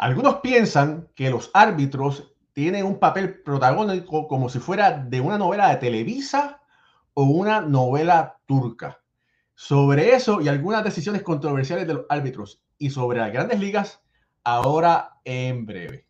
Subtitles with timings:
[0.00, 5.68] Algunos piensan que los árbitros tienen un papel protagónico como si fuera de una novela
[5.68, 6.62] de Televisa
[7.12, 9.02] o una novela turca.
[9.54, 14.00] Sobre eso y algunas decisiones controversiales de los árbitros y sobre las grandes ligas,
[14.42, 16.06] ahora en breve.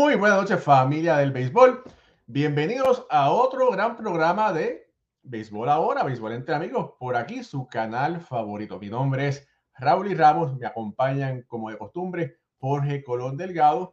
[0.00, 1.82] Muy buenas noches familia del béisbol.
[2.26, 4.90] Bienvenidos a otro gran programa de
[5.24, 8.78] Béisbol Ahora, Béisbol entre amigos, por aquí su canal favorito.
[8.80, 13.92] Mi nombre es Raúl y Ramos, me acompañan como de costumbre Jorge Colón Delgado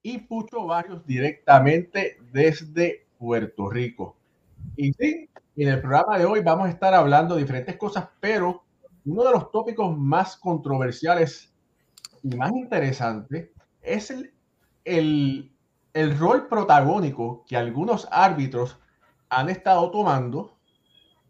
[0.00, 4.16] y Pucho Barrios directamente desde Puerto Rico.
[4.74, 8.64] Y sí, en el programa de hoy vamos a estar hablando de diferentes cosas, pero
[9.04, 11.52] uno de los tópicos más controversiales
[12.22, 13.50] y más interesantes
[13.82, 14.32] es el
[14.84, 15.50] el,
[16.18, 18.78] rol protagónico que algunos árbitros
[19.28, 20.56] han estado tomando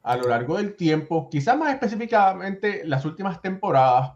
[0.03, 4.15] a lo largo del tiempo, quizás más específicamente las últimas temporadas,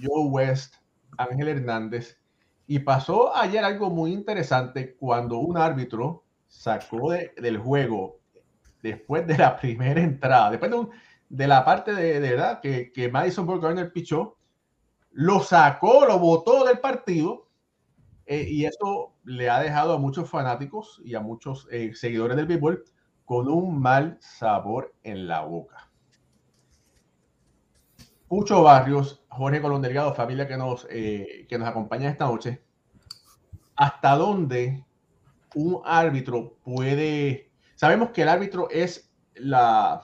[0.00, 0.76] Joe West,
[1.18, 2.18] Ángel Hernández,
[2.66, 8.20] y pasó ayer algo muy interesante cuando un árbitro sacó del juego
[8.82, 10.70] después de la primera entrada, después
[11.28, 14.38] de, la parte de, verdad que, que Madison Bumgarner pichó,
[15.10, 17.48] lo sacó, lo botó del partido
[18.26, 22.46] eh, y eso le ha dejado a muchos fanáticos y a muchos eh, seguidores del
[22.46, 22.84] béisbol
[23.24, 25.90] con un mal sabor en la boca.
[28.28, 32.62] Pucho Barrios, Jorge Colón Delgado, familia que nos, eh, que nos acompaña esta noche.
[33.76, 34.84] ¿Hasta dónde
[35.54, 37.50] un árbitro puede...
[37.74, 40.02] Sabemos que el árbitro es la,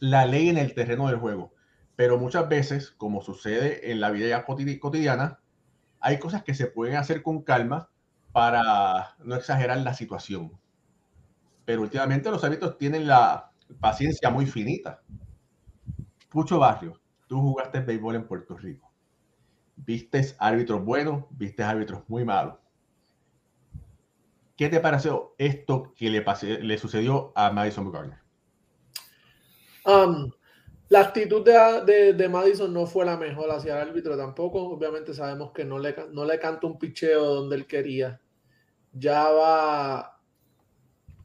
[0.00, 1.52] la ley en el terreno del juego,
[1.96, 5.40] pero muchas veces, como sucede en la vida cotidiana,
[6.00, 7.90] hay cosas que se pueden hacer con calma
[8.32, 10.52] para no exagerar la situación.
[11.64, 15.02] Pero últimamente los árbitros tienen la paciencia muy finita.
[16.28, 18.90] Pucho Barrio, tú jugaste béisbol en Puerto Rico.
[19.76, 22.54] Viste árbitros buenos, viste árbitros muy malos.
[24.56, 28.18] ¿Qué te pareció esto que le, sucedió a Madison Garner?
[29.84, 30.32] Um,
[30.88, 34.62] la actitud de, de, Madison no fue la mejor hacia el árbitro tampoco.
[34.62, 38.20] Obviamente sabemos que no le, no le canta un picheo donde él quería.
[38.92, 40.18] Ya va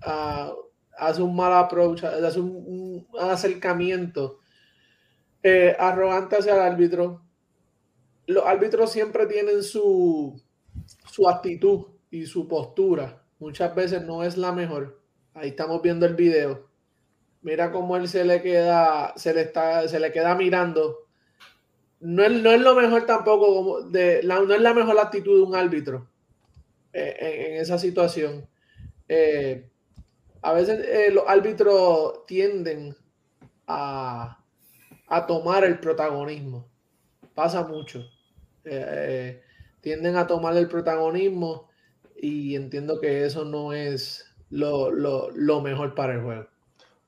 [0.01, 0.53] a,
[0.97, 4.39] hace un mal approach, hace un, acercamiento
[5.41, 7.21] eh, arrogante hacia el árbitro.
[8.27, 10.41] Los árbitros siempre tienen su,
[11.09, 13.23] su actitud y su postura.
[13.39, 14.99] Muchas veces no es la mejor.
[15.33, 16.72] Ahí estamos viendo el video
[17.43, 21.07] Mira cómo él se le queda, se le está, se le queda mirando.
[21.99, 25.43] No es, no es lo mejor tampoco, de, la, no es la mejor actitud de
[25.43, 26.09] un árbitro
[26.93, 28.47] eh, en, esa situación.
[29.09, 29.69] Eh,
[30.41, 32.95] a veces eh, los árbitros tienden
[33.67, 34.41] a,
[35.07, 36.69] a, tomar el protagonismo.
[37.33, 38.09] Pasa mucho.
[39.81, 41.67] tienden a tomar el protagonismo
[42.15, 46.52] y entiendo que eso no es lo, lo, lo mejor para el juego.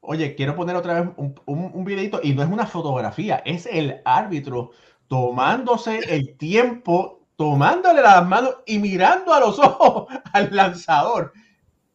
[0.07, 4.01] Oye, quiero poner otra vez un, un, videito y no es una fotografía, es el
[4.05, 4.71] árbitro
[5.07, 11.33] tomándose el tiempo, tomándole las manos y mirando a los ojos al lanzador.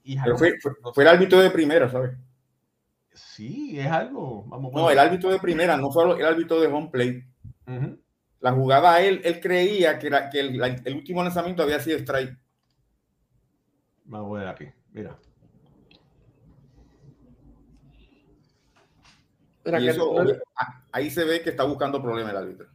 [0.02, 0.54] Y fue,
[0.94, 2.12] fue, el árbitro de primera, ¿sabes?
[3.12, 4.44] Sí, es algo.
[4.46, 7.24] Vamos, no, el árbitro de primera, no fue el árbitro de home play.
[8.40, 12.36] La jugada, él, él creía que el, el último lanzamiento había sido strike.
[14.04, 15.16] Vamos a ver aquí, mira.
[20.92, 22.68] Ahí se ve que está buscando problemas el árbitro.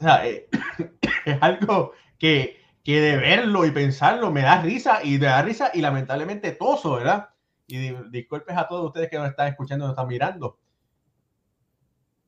[0.00, 0.48] Eh,
[1.24, 5.70] es algo que, que, de verlo y pensarlo me da risa y me da risa
[5.72, 7.30] y lamentablemente toso, ¿verdad?
[7.66, 10.58] Y disculpes a todos ustedes que nos están escuchando, nos están mirando.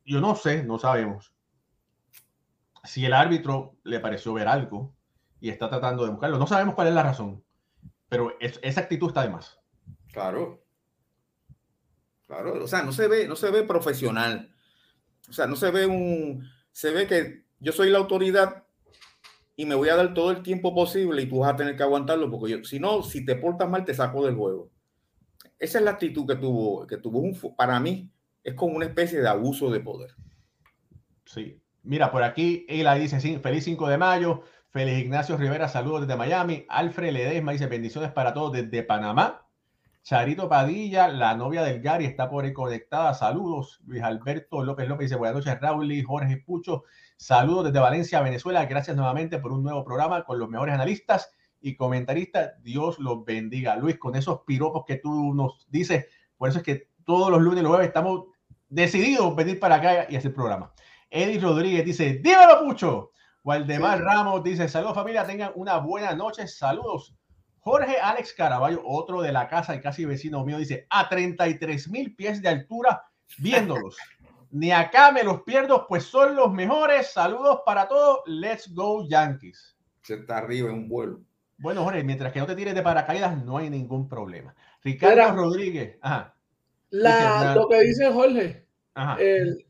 [0.05, 1.33] Yo no sé, no sabemos
[2.85, 4.95] si el árbitro le pareció ver algo
[5.41, 6.39] y está tratando de buscarlo.
[6.39, 7.45] No sabemos cuál es la razón,
[8.09, 9.58] pero esa actitud está de más.
[10.13, 10.65] Claro.
[12.27, 14.55] Claro, o sea, no se ve, no se ve profesional.
[15.29, 18.65] O sea, no se ve un, se ve que yo soy la autoridad
[19.57, 21.83] y me voy a dar todo el tiempo posible y tú vas a tener que
[21.83, 24.71] aguantarlo porque yo, si no, si te portas mal, te saco del juego.
[25.59, 28.11] Esa es la actitud que tuvo, que tuvo un, para mí,
[28.45, 30.15] es como una especie de abuso de poder.
[31.25, 31.61] Sí.
[31.83, 36.65] Mira, por aquí ella dice, feliz 5 de mayo, feliz Ignacio Rivera, saludos desde Miami,
[36.69, 39.48] Alfred Ledesma dice, bendiciones para todos desde Panamá,
[40.09, 45.05] Charito Padilla, la novia del Gary, está por ahí conectada, saludos, Luis Alberto López López
[45.05, 46.85] dice, buenas noches, Raúl, Jorge Pucho,
[47.19, 51.77] saludos desde Valencia, Venezuela, gracias nuevamente por un nuevo programa con los mejores analistas y
[51.77, 53.77] comentaristas, Dios los bendiga.
[53.77, 56.07] Luis, con esos piropos que tú nos dices,
[56.39, 58.29] por eso es que todos los lunes y los jueves estamos
[58.71, 60.73] decididos venir para acá y hacer programa.
[61.11, 63.11] Eddie Rodríguez dice, dímelo, Pucho.
[63.45, 67.15] Waldemar Ramos dice, saludos familia, tengan una buena noche, saludos.
[67.69, 72.17] Jorge Alex Caraballo, otro de la casa y casi vecino mío, dice, a 33 mil
[72.17, 73.05] pies de altura
[73.37, 73.99] viéndolos.
[74.51, 77.09] Ni acá me los pierdo, pues son los mejores.
[77.13, 78.21] Saludos para todos.
[78.25, 79.77] Let's go Yankees.
[80.03, 81.21] Se está arriba en un vuelo.
[81.59, 84.55] Bueno, Jorge, mientras que no te tires de paracaídas, no hay ningún problema.
[84.83, 85.99] Ricardo Rodríguez.
[86.01, 86.35] Ajá.
[86.91, 88.67] lo que dice Jorge,
[89.19, 89.67] El,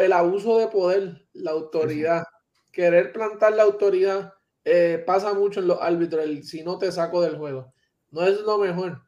[0.00, 2.24] el, abuso de poder, la autoridad,
[2.72, 4.32] querer plantar la autoridad,
[4.70, 7.72] eh, pasa mucho en los árbitros, el, si no te saco del juego.
[8.10, 9.02] No es lo mejor.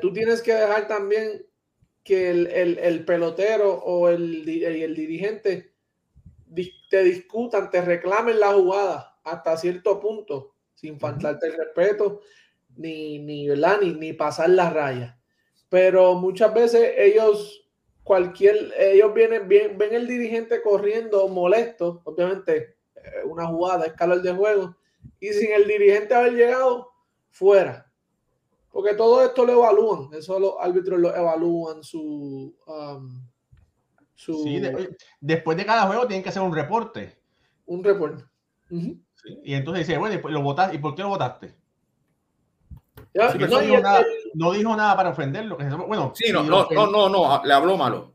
[0.00, 1.46] tú tienes que dejar también
[2.04, 5.74] que el, pelotero o el, el, dirigente
[6.88, 12.20] te discutan, te reclamen la jugada hasta cierto punto sin faltarte el respeto,
[12.76, 15.18] ni, ni, Ni, ni pasar la raya.
[15.68, 17.68] Pero muchas veces ellos,
[18.04, 24.22] cualquier, ellos vienen, bien, ven el dirigente corriendo molesto, obviamente eh, una jugada es calor
[24.22, 24.76] de juego,
[25.20, 26.90] y sin el dirigente haber llegado,
[27.30, 27.90] fuera.
[28.70, 32.54] Porque todo esto lo evalúan, eso los árbitros lo evalúan su...
[32.66, 33.26] Um,
[34.14, 34.44] su...
[35.20, 37.18] después de cada juego tienen que hacer un reporte.
[37.66, 38.24] Un reporte.
[39.42, 40.76] Y entonces dice, bueno, ¿lo votaste?
[40.76, 41.56] ¿y por qué lo votaste?
[43.14, 44.04] no, dijo nada,
[44.34, 45.56] no, dijo nada, para ofenderlo.
[45.86, 48.14] Bueno, sí, no, no, no, no, le habló malo.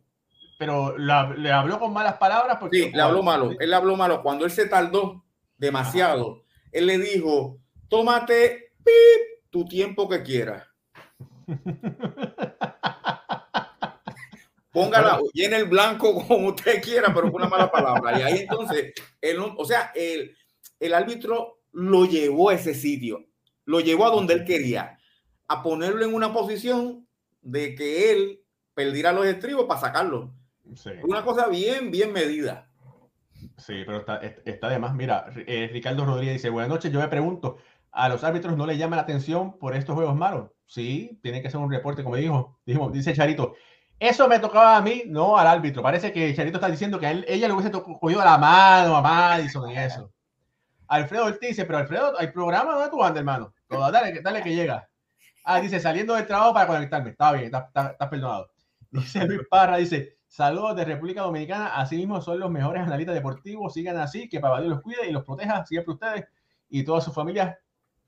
[0.57, 2.57] Pero le habló con malas palabras.
[2.59, 3.51] Porque, sí, le habló malo.
[3.59, 4.21] Él le habló malo.
[4.21, 5.23] Cuando él se tardó
[5.57, 6.42] demasiado,
[6.73, 8.73] él le dijo, tómate
[9.49, 10.67] tu tiempo que quieras.
[14.71, 18.19] Póngala, llene el blanco como usted quiera, pero con una mala palabra.
[18.19, 18.91] Y ahí entonces,
[19.21, 20.35] él, o sea, el,
[20.79, 23.27] el árbitro lo llevó a ese sitio,
[23.65, 24.97] lo llevó a donde él quería,
[25.47, 27.07] a ponerlo en una posición
[27.41, 28.41] de que él
[28.73, 30.33] perdiera los estribos para sacarlo.
[31.03, 32.72] Una cosa bien, bien medida.
[33.57, 37.57] Sí, pero está, está además, mira, eh, Ricardo Rodríguez dice, buenas noches, yo me pregunto,
[37.91, 40.51] ¿a los árbitros no le llama la atención por estos juegos malos?
[40.65, 43.53] Sí, tiene que ser un reporte, como dijo, dijo dice Charito,
[43.99, 45.81] eso me tocaba a mí, no al árbitro.
[45.81, 49.77] Parece que Charito está diciendo que ella le hubiese cogido la mano a Madison y
[49.77, 50.11] eso.
[50.87, 53.53] Alfredo Ortiz dice, pero Alfredo, hay programa donde tú andas, hermano.
[53.69, 54.89] dale, dale que llega.
[55.45, 57.11] Ah, dice, saliendo del trabajo para conectarme.
[57.11, 58.51] Está bien, está, perdonado.
[58.91, 61.75] Dice Luis Parra, dice, saludos de República Dominicana.
[61.75, 63.73] Así mismo son los mejores analistas deportivos.
[63.73, 66.25] Sigan así, que Papá Dios los cuide y los proteja siempre ustedes
[66.69, 67.59] y toda su familia.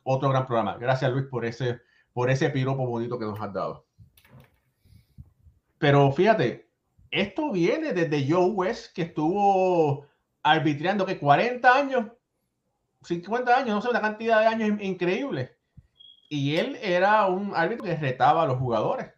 [0.01, 0.75] Otro gran programa.
[0.77, 1.81] Gracias, Luis, por ese,
[2.13, 3.85] por ese piropo bonito que nos has dado.
[5.77, 6.71] Pero fíjate,
[7.11, 10.07] esto viene desde Joe West, que estuvo
[10.41, 12.05] arbitrando que 40 años
[13.03, 15.57] 50 años, no sé, una cantidad de años increíble.
[16.27, 19.13] Y él era un árbitro que retaba a los jugadores.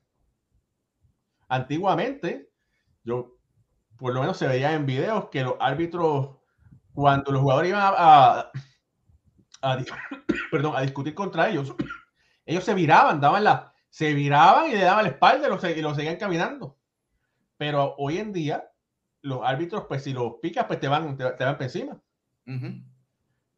[1.48, 2.47] Antiguamente,
[3.08, 3.38] yo
[3.98, 6.36] por lo menos se veía en videos que los árbitros,
[6.94, 8.52] cuando los jugadores iban a,
[10.52, 11.74] perdón, a discutir contra ellos,
[12.46, 15.96] ellos se viraban, daban la, se viraban y le daban la espalda y los, y
[15.96, 16.78] seguían caminando.
[17.56, 18.70] Pero hoy en día,
[19.22, 22.00] los árbitros, pues si los picas, pues te van, te, van para encima.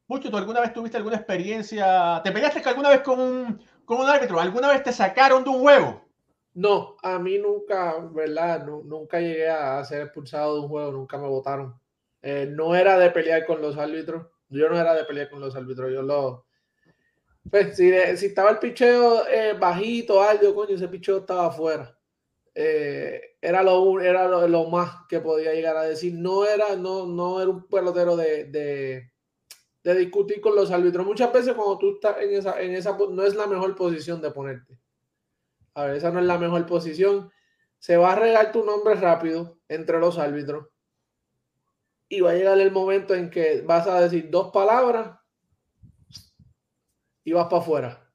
[0.07, 2.21] Mucho, ¿tú alguna vez tuviste alguna experiencia?
[2.23, 4.39] ¿Te peleaste alguna vez con un, con un árbitro?
[4.39, 6.08] ¿Alguna vez te sacaron de un juego?
[6.53, 8.65] No, a mí nunca, ¿verdad?
[8.65, 11.79] nunca llegué a ser expulsado de un juego, nunca me votaron.
[12.21, 14.27] Eh, no era de pelear con los árbitros.
[14.49, 15.91] Yo no era de pelear con los árbitros.
[15.91, 16.45] Yo lo.
[17.49, 21.97] Pues si, estaba el picheo eh, bajito, algo, coño, ese picheo estaba afuera.
[22.53, 26.13] Eh, era lo, era lo, más que podía llegar a decir.
[26.15, 29.09] No era, no, no era un pelotero de
[29.83, 31.05] de discutir con los árbitros.
[31.05, 34.31] Muchas veces cuando tú estás en esa, en esa, no es la mejor posición de
[34.31, 34.78] ponerte.
[35.73, 37.31] A ver, esa no es la mejor posición.
[37.77, 40.67] Se va a regar tu nombre rápido entre los árbitros.
[42.07, 45.19] Y va a llegar el momento en que vas a decir dos palabras
[47.23, 48.11] y vas para afuera.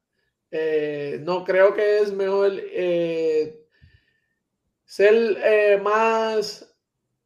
[0.50, 3.66] Eh, no creo que es mejor eh,
[4.84, 6.74] ser eh, más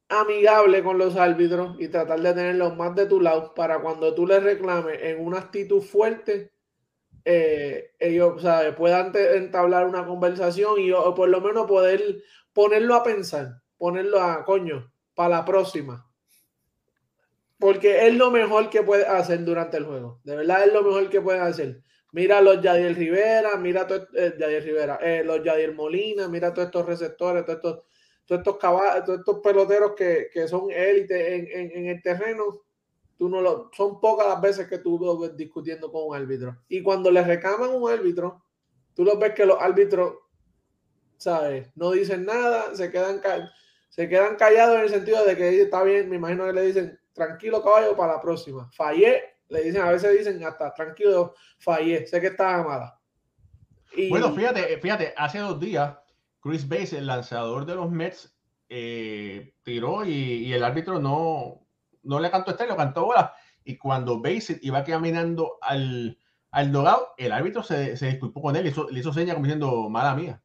[0.09, 4.27] amigable con los árbitros y tratar de tenerlos más de tu lado para cuando tú
[4.27, 6.53] les reclames en una actitud fuerte,
[7.31, 8.43] eh, ellos
[8.75, 12.23] puedan entablar una conversación y o, por lo menos poder
[12.55, 16.11] ponerlo a pensar, ponerlo a coño para la próxima.
[17.59, 20.21] Porque es lo mejor que puede hacer durante el juego.
[20.25, 21.83] De verdad es lo mejor que puede hacer.
[22.13, 27.45] Mira los Yadier Rivera, mira eh, Rivera, eh, los Yadier Molina, mira todos estos receptores,
[27.45, 27.83] todos estos
[28.25, 32.63] todos estos caballos, todos estos peloteros que, que son élite en, en, en, el terreno,
[33.19, 36.57] tú no lo, son pocas las veces que tú ves discutiendo con un árbitro.
[36.69, 38.43] Y cuando le reclaman un árbitro,
[38.95, 40.15] tú lo ves que los árbitros,
[41.19, 41.69] ¿sabes?
[41.75, 43.21] No dicen nada, se quedan,
[43.89, 46.99] se quedan callados en el sentido de que está bien, me imagino que le dicen,
[47.13, 48.71] tranquilo caballo, para la próxima.
[48.73, 53.01] Fallé, le dicen, a veces dicen hasta, tranquilo, fallé, sé que estaba mala.
[54.09, 55.97] Bueno, fíjate, fíjate, hace dos días
[56.41, 58.35] Chris Base, el lanzador de los Mets,
[58.69, 61.67] eh, tiró y, el árbitro no,
[62.03, 63.35] no le cantó lo cantó bola.
[63.65, 66.19] Y cuando Base iba caminando al,
[66.51, 69.45] al dogado, el árbitro se, se disculpó con él, le hizo, le hizo seña como
[69.45, 70.43] diciendo, mala mía.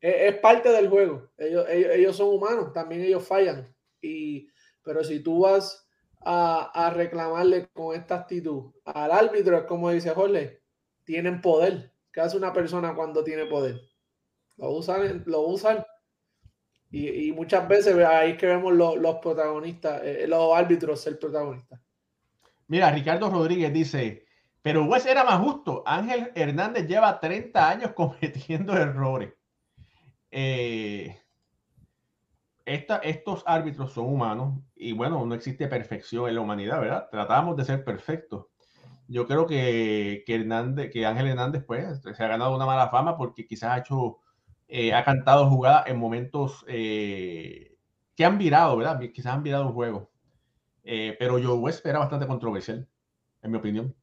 [0.00, 1.30] Es, parte del juego.
[1.36, 3.74] Ellos, ellos, son humanos, también ellos fallan.
[4.00, 4.48] Y,
[4.82, 5.88] pero si tú vas
[6.20, 10.62] a, a reclamarle con esta actitud al árbitro, es como dice Jorge,
[11.04, 11.92] tienen poder.
[12.12, 13.80] ¿Qué hace una persona cuando tiene poder?
[14.56, 15.84] Lo usan, lo usan.
[16.96, 21.80] Y, muchas veces ahí es que vemos los, protagonistas, eh, los árbitros ser protagonistas.
[22.68, 24.24] Mira, Ricardo Rodríguez dice,
[24.62, 25.82] pero Wes era más justo.
[25.86, 29.34] Ángel Hernández lleva 30 años cometiendo errores.
[30.30, 31.20] Eh,
[32.64, 37.08] estos árbitros son humanos y bueno, no existe perfección en la humanidad, ¿verdad?
[37.10, 38.46] Tratamos de ser perfectos.
[39.08, 43.16] Yo creo que, que, Hernández, que Ángel Hernández pues, se ha ganado una mala fama
[43.16, 44.20] porque quizás ha hecho
[44.68, 47.76] eh, ha cantado jugadas en momentos eh,
[48.16, 49.00] que han virado, ¿verdad?
[49.12, 50.10] Quizás han virado un juego.
[50.82, 52.88] Eh, pero Joe West bastante controversial,
[53.42, 53.94] en mi opinión.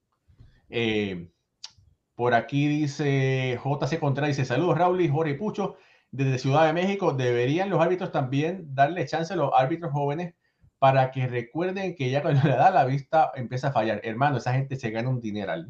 [2.16, 5.78] por aquí dice JC Contreras, dice saludos Raúl y Jorge Pucho
[6.12, 7.14] desde Ciudad de México.
[7.14, 10.36] Deberían los árbitros también darle chance a los árbitros jóvenes
[10.80, 14.02] para que recuerden que ya cuando le da la vista empieza a fallar.
[14.04, 15.70] Hermano, esa gente se gana un dineral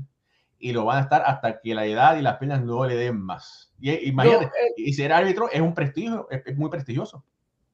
[0.62, 3.20] y lo van a estar hasta que la edad y las penas no le den
[3.20, 3.74] más.
[3.80, 7.25] Y, imagínate, eh, y ser árbitro es un prestigio, es, muy prestigioso.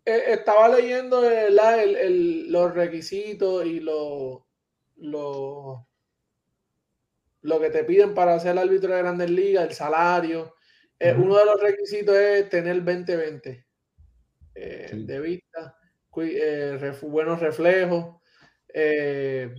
[0.06, 4.48] Eh, estaba leyendo los requisitos y lo,
[4.96, 5.86] lo,
[7.41, 10.56] lo que te piden para ser árbitro de grandes ligas, el salario.
[10.98, 13.65] Eh, uno de los requisitos es tener 20-20
[14.56, 15.77] de vista,
[17.03, 18.15] buenos reflejos,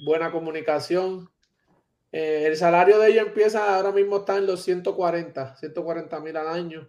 [0.05, 1.31] buena comunicación
[2.11, 6.49] eh, el salario de ellos empieza ahora mismo está en los 140, 140 mil al
[6.49, 6.89] año.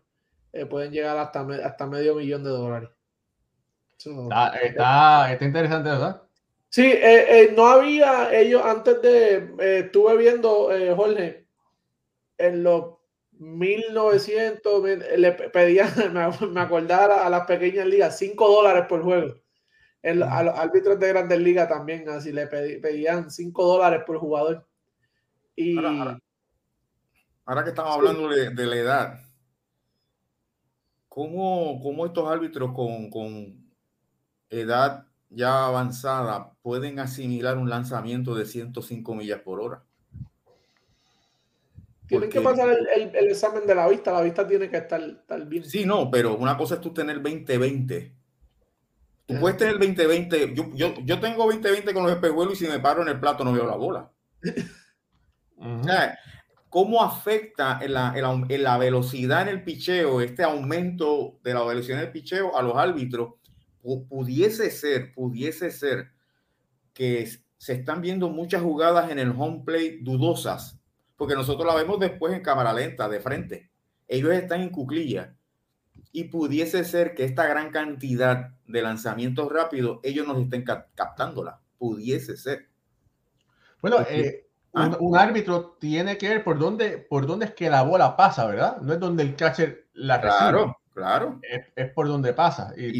[0.54, 2.90] Eh, pueden llegar hasta, hasta medio millón de dólares.
[3.98, 6.24] está, está, interesante, ¿verdad?
[6.70, 11.48] Sí, eh, no había ellos antes de, estuve viendo, Jorge,
[12.38, 13.00] en los
[13.40, 14.84] 1900
[15.18, 15.90] le pedían,
[16.54, 19.36] me acordaba a las pequeñas ligas, 5 dólares por juego.
[20.04, 24.69] a los árbitros de grandes ligas también, así le pedían 5 dólares por jugador.
[27.46, 29.20] Ahora, que estamos hablando de, la edad,
[31.10, 33.68] ¿cómo, cómo estos árbitros con, con,
[34.50, 39.84] edad ya avanzada pueden asimilar un lanzamiento de 105 millas por hora?
[42.08, 45.46] Tienen que pasar el, el, examen de la vista, la vista tiene que estar, estar
[45.46, 45.64] bien.
[45.64, 48.14] Sí, no, pero una cosa es tú tener 20-20.
[49.28, 50.56] Tú puedes tener 20-20.
[50.56, 53.44] Yo, yo, yo tengo 20-20 con los espejuelos y si me paro en el plato
[53.44, 54.10] no veo la bola.
[56.70, 62.00] ¿Cómo afecta en la, en, la, velocidad en el picheo, este aumento de la velocidad
[62.00, 63.34] en el picheo a los árbitros?
[63.82, 66.12] pudiese ser, pudiese ser
[66.94, 70.80] que se están viendo muchas jugadas en el home play dudosas,
[71.16, 73.70] porque nosotros la vemos después en cámara lenta, de frente.
[74.08, 75.36] Ellos están en cuclilla.
[76.12, 81.60] Y pudiese ser que esta gran cantidad de lanzamientos rápidos, ellos nos estén captándola.
[81.78, 82.68] Pudiese ser.
[83.82, 84.96] Bueno, eh, Ah.
[85.00, 88.78] Un, árbitro tiene que ver por dónde, por dónde es que la bola pasa, ¿verdad?
[88.82, 91.40] No es donde el catcher la Claro, claro.
[91.76, 92.74] Es, por donde pasa.
[92.78, 93.00] Y,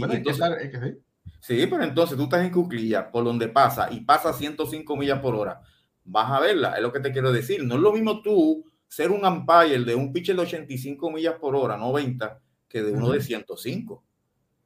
[1.40, 1.68] sí.
[1.68, 5.62] pero entonces tú estás en cuclilla por donde pasa y pasa 105 millas por hora.
[6.04, 7.64] Vas a verla, es lo que te quiero decir.
[7.64, 11.56] No es lo mismo tú ser un umpire de un pitcher de 85 millas por
[11.56, 14.04] hora, 90, que de uno de 105.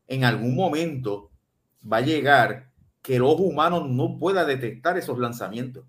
[0.07, 1.31] En algún momento
[1.91, 5.85] va a llegar que el ojo humano no pueda detectar esos lanzamientos.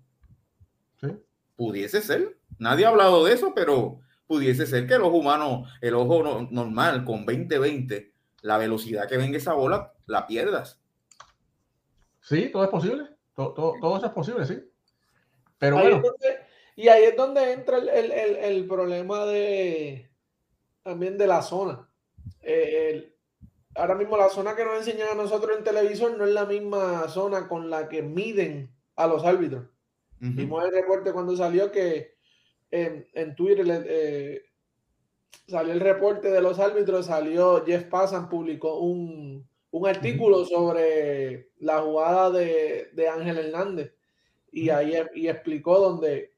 [1.55, 2.37] Pudiese ser.
[2.57, 7.05] Nadie ha hablado de eso, pero pudiese ser que el ojo humano, el ojo normal
[7.05, 8.11] con 20-20,
[8.41, 10.79] la velocidad que venga esa bola, la pierdas.
[12.21, 13.07] Sí, todo es posible.
[13.35, 14.57] Todo, todo, eso es posible, sí.
[15.57, 16.01] Pero bueno.
[16.75, 20.09] y ahí es donde entra el, el, el, problema de
[20.83, 21.89] también de la zona.
[22.41, 23.13] Eh,
[23.75, 27.07] ahora mismo la zona que nos enseñan a nosotros en televisión no es la misma
[27.09, 29.65] zona con la que miden a los árbitros.
[30.19, 32.15] Vimos el reporte cuando salió que
[32.71, 34.41] en, en Twitter eh,
[35.47, 41.81] salió el reporte de los árbitros, salió Jeff Passan, publicó un, un artículo sobre la
[41.81, 43.93] jugada de, de Ángel Hernández
[44.51, 46.33] y ahí y explicó donde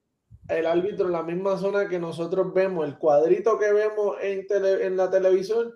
[0.50, 4.98] el árbitro en la misma zona que nosotros vemos, el cuadrito que vemos en, en
[4.98, 5.74] la televisión,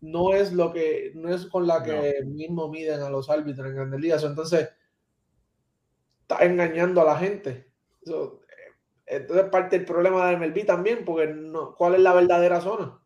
[0.00, 3.74] no es lo que, no es con la que mismo miden a los árbitros en
[3.74, 4.24] Grandes Ligas.
[4.24, 4.68] Entonces,
[6.24, 7.68] está engañando a la gente.
[8.02, 12.60] Eso, eh, entonces, parte del problema de MLB también, porque no, ¿cuál es la verdadera
[12.60, 12.98] zona?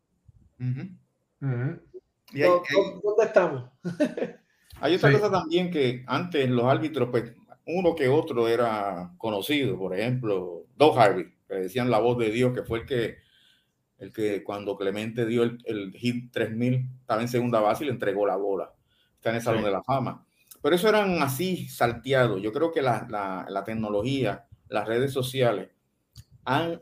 [0.57, 3.69] ¿Y ¿Dónde, estamos?
[4.81, 7.33] hay otra cosa también que antes los árbitros, pues
[7.65, 12.53] uno que otro era conocido, por ejemplo, Doug Harvey, que decían la voz de Dios,
[12.53, 13.17] que fue el que,
[13.97, 17.93] el que cuando Clemente dio el, el hit 3000, estaba en segunda base y le
[17.93, 18.73] entregó la bola.
[19.15, 20.25] Está en el Salón de la Fama.
[20.61, 22.41] Pero eso eran así salteados.
[22.41, 25.69] Yo creo que la, la, la tecnología, las redes sociales,
[26.45, 26.81] han,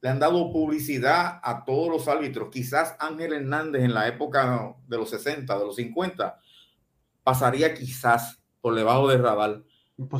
[0.00, 2.50] le han dado publicidad a todos los árbitros.
[2.50, 6.38] Quizás Ángel Hernández en la época de los 60, de los 50,
[7.22, 9.62] pasaría quizás por debajo del radar.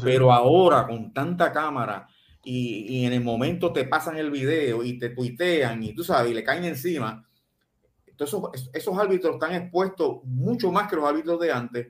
[0.03, 2.09] Pero ahora con tanta cámara
[2.45, 6.35] y, en el momento te pasan el video y te tuitean y tú sabes, y
[6.35, 7.27] le caen encima.
[8.07, 11.89] Entonces esos, esos árbitros están expuestos mucho más que los árbitros de antes.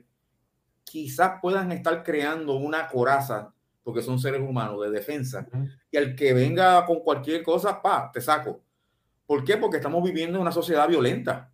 [0.89, 3.53] Quizás puedan estar creando una coraza
[3.83, 5.47] porque son seres humanos de defensa.
[5.91, 8.61] Y al que venga con cualquier cosa, pa, te saco.
[9.25, 9.57] ¿Por qué?
[9.57, 11.51] Porque estamos viviendo en una sociedad violenta.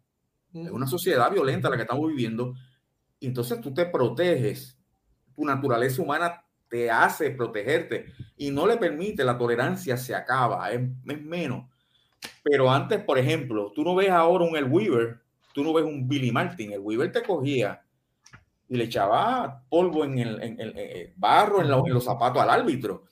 [0.53, 2.53] Es una sociedad violenta la que estamos viviendo.
[3.19, 4.77] Y entonces tú te proteges.
[5.35, 8.05] Tu naturaleza humana te hace protegerte
[8.37, 11.69] y no le permite, la tolerancia se acaba, es, es menos.
[12.41, 15.19] Pero antes, por ejemplo, tú no ves ahora un El Weaver,
[15.53, 16.71] tú no ves un Billy Martin.
[16.71, 17.84] El Weaver te cogía
[18.67, 23.03] y le echaba polvo en el, en el, eh, barro en, los zapatos al árbitro.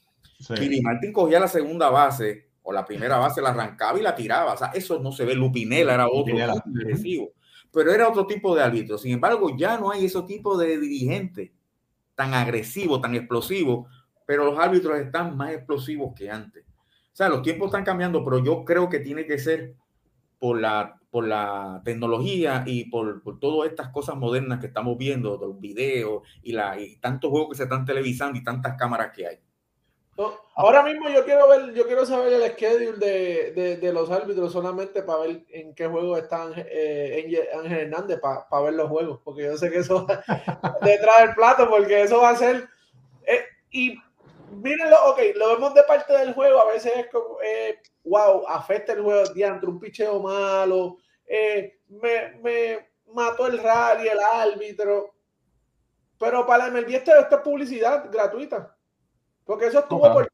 [0.60, 4.54] Y Martín cogía la segunda base o la primera base, la arrancaba y la tiraba.
[4.54, 5.36] O sea, eso no se ve.
[5.36, 7.32] Lupinela era otro agresivo.
[7.72, 8.98] Pero era otro tipo de árbitro.
[8.98, 11.54] Sin embargo, ya no hay ese tipo de dirigente
[12.16, 13.88] tan agresivo, tan explosivo.
[14.26, 16.66] Pero los árbitros están más explosivos que antes.
[16.66, 19.76] O sea, los tiempos están cambiando, pero yo creo que tiene que ser
[20.39, 25.38] por la por la tecnología y por, por, todas estas cosas modernas que estamos viendo,
[25.38, 29.28] los videos y, la, y tantos juegos que se están televisando y tantas cámaras que
[29.28, 29.39] hay.
[30.56, 34.52] ahora mismo yo quiero ver, yo quiero saber el schedule de, de, de los árbitros
[34.52, 39.43] solamente para ver en qué juego está eh, Ángel Hernández para ver los juegos, porque
[39.43, 40.08] yo sé que eso
[40.82, 42.67] detrás del plato, porque eso va a ser
[43.28, 43.99] eh, y
[44.49, 48.93] mírenlo, ok, lo vemos de parte del juego, a veces es como, eh, wow, afecta
[48.93, 50.97] el juego, diantro, un picheo malo,
[51.28, 55.14] eh, me, me, mató el rally, el árbitro.
[56.20, 58.76] Pero para el MLB esto, es publicidad gratuita.
[59.46, 60.30] Porque eso estuvo por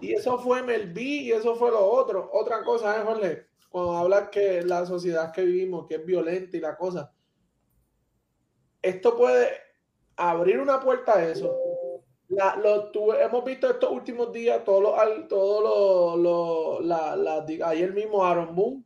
[0.00, 2.28] y eso fue MLB y eso fue lo otro.
[2.32, 6.60] Otra cosa es, Jorge, cuando hablas que la sociedad que vivimos, que es violenta y
[6.60, 7.12] la cosa,
[8.82, 9.48] esto puede
[10.16, 11.56] abrir una puerta a eso.
[12.28, 18.24] La, lo, hemos visto estos últimos días, todos los, todos los, la, la, ayer mismo
[18.24, 18.84] Aaron Boone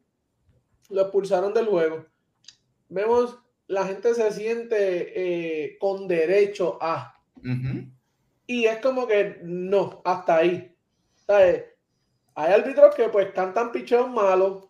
[0.89, 2.07] lo expulsaron del juego.
[2.89, 7.15] Vemos, la gente se siente eh, con derecho a.
[8.47, 10.75] Y es como que no, hasta ahí.
[11.29, 14.67] Hay árbitros que pues cantan picheos malos.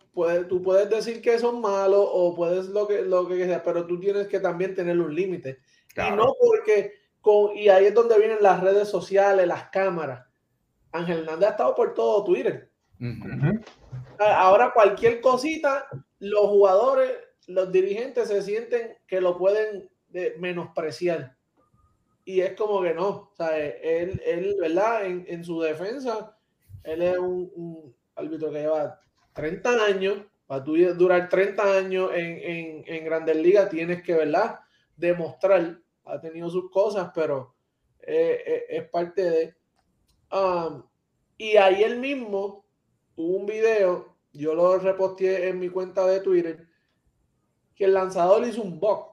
[0.49, 3.99] tú puedes decir que son malos o puedes lo que, lo que sea, pero tú
[3.99, 5.59] tienes que también tener un límite.
[5.95, 10.27] Y no porque, con, y ahí es donde vienen las redes sociales, las cámaras.
[10.91, 12.69] Ángel Hernández ha estado por todo Twitter.
[14.19, 15.87] Ahora cualquier cosita
[16.19, 17.11] los jugadores,
[17.47, 19.89] los dirigentes se sienten que lo pueden
[20.37, 21.35] menospreciar.
[22.25, 25.05] Y es como que no, o sea, él, él ¿verdad?
[25.05, 26.37] En, su defensa,
[26.83, 28.99] él es un, árbitro que lleva
[29.33, 34.59] 30 años, para durar 30 años en, en, Grandes Ligas tienes que, ¿verdad?
[34.95, 37.55] Demostrar, ha tenido sus cosas, pero
[38.01, 39.55] eh, eh, es parte de...
[40.31, 40.83] Um,
[41.37, 42.65] y ahí él mismo
[43.15, 46.67] tuvo un video yo lo reposteé en mi cuenta de Twitter,
[47.75, 49.05] que el lanzador hizo un bug.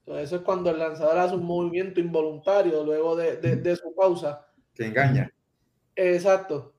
[0.00, 4.46] Entonces, eso es cuando el lanzador hace un movimiento involuntario luego de, su pausa.
[4.74, 5.32] Te engaña.
[5.94, 6.74] Exacto.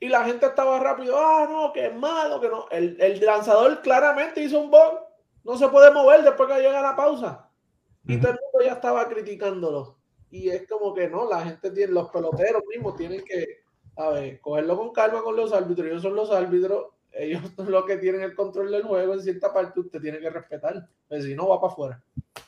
[0.00, 2.66] y la gente estaba rápido, ah, no, que es malo, que no.
[2.70, 4.98] El, el lanzador claramente hizo un ball,
[5.44, 7.48] no se puede mover después que llega la pausa.
[8.04, 9.98] Y todo el mundo ya estaba criticándolo.
[10.30, 13.61] Y es como que no, la gente tiene, los peloteros mismos tienen que,
[13.96, 15.86] a ver, cogerlo con calma con los árbitros.
[15.86, 19.14] Ellos son los árbitros, ellos son los que tienen el control del juego.
[19.14, 22.02] En cierta parte usted tiene que respetar, pues si no va para afuera.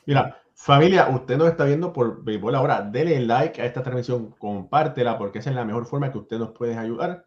[0.05, 2.81] Mira, familia, usted nos está viendo por Béisbol ahora.
[2.81, 6.51] Dele like a esta transmisión, compártela, porque esa es la mejor forma que usted nos
[6.51, 7.25] puede ayudar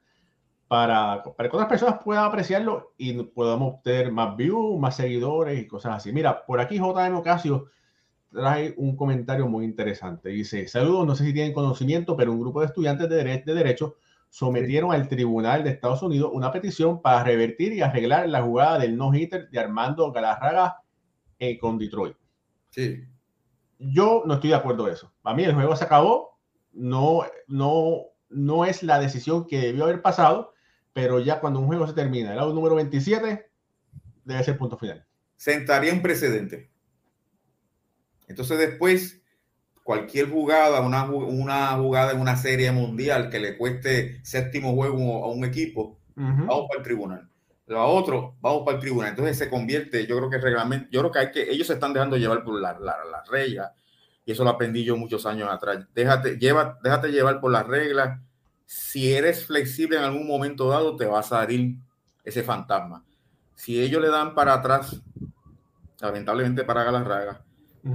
[0.68, 5.66] para, para que otras personas puedan apreciarlo y podamos tener más views, más seguidores y
[5.66, 6.12] cosas así.
[6.12, 7.68] Mira, por aquí JM Ocasio
[8.30, 10.28] trae un comentario muy interesante.
[10.28, 13.96] Dice, saludos, no sé si tienen conocimiento, pero un grupo de estudiantes de, de Derecho
[14.28, 18.96] sometieron al Tribunal de Estados Unidos una petición para revertir y arreglar la jugada del
[18.96, 20.82] no-hitter de Armando Galarraga
[21.38, 22.16] eh, con Detroit.
[22.70, 23.04] Sí.
[23.78, 25.12] Yo no estoy de acuerdo con eso.
[25.22, 26.38] Para mí el juego se acabó,
[26.72, 30.52] no, no, no es la decisión que debió haber pasado
[30.98, 33.48] pero ya cuando un juego se termina, el lado número 27,
[34.24, 35.06] debe ser punto final.
[35.36, 36.72] Sentaría un precedente.
[38.26, 39.17] Entonces después,
[39.88, 45.28] cualquier jugada, una, una jugada en una serie mundial que le cueste séptimo juego a
[45.28, 47.26] un equipo, vamos para el tribunal.
[47.66, 49.08] Lo otro, vamos para el tribunal.
[49.08, 51.72] Entonces se convierte, yo creo que el reglamento, yo creo que hay que, ellos se
[51.72, 53.72] están dejando llevar por las la, la reglas,
[54.26, 55.86] y eso lo aprendí yo muchos años atrás.
[55.94, 58.20] Déjate, lleva, déjate llevar por las reglas
[58.66, 61.76] si eres flexible en algún momento dado, te va a salir
[62.24, 63.06] ese fantasma.
[63.54, 65.00] Si ellos le dan para atrás,
[65.98, 67.42] lamentablemente para Galarraga,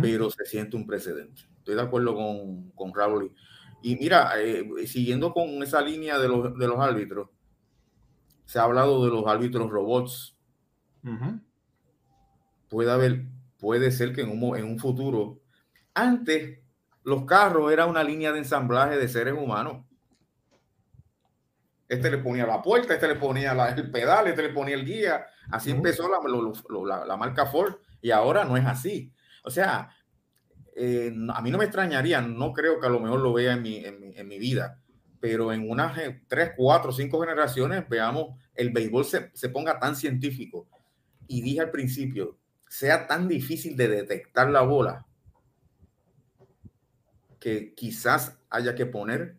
[0.01, 1.52] pero se siente un precedente.
[1.63, 3.33] Estoy de acuerdo con, con Raúl.
[3.81, 7.29] Y mira, eh, siguiendo con esa línea de los, de los árbitros,
[8.45, 10.37] se ha hablado de los árbitros robots.
[12.69, 13.25] Puede haber,
[13.57, 15.41] puede ser que en un, en un futuro,
[15.93, 16.59] antes
[17.03, 19.83] los carros era una línea de ensamblaje de seres humanos
[21.93, 25.25] este le ponía la puerta, este le ponía el pedal, este le ponía el guía.
[25.51, 29.13] Así empezó la, la, marca Ford y ahora no es así.
[29.43, 29.89] O sea,
[30.75, 33.61] eh, a mí no me extrañaría, no creo que a lo mejor lo vea en
[33.61, 34.79] mi, en mi, vida,
[35.19, 40.67] pero en unas tres, cuatro, cinco generaciones veamos el béisbol se, se ponga tan científico.
[41.27, 45.05] Y dije al principio, sea tan difícil de detectar la bola
[47.39, 49.37] que quizás haya que poner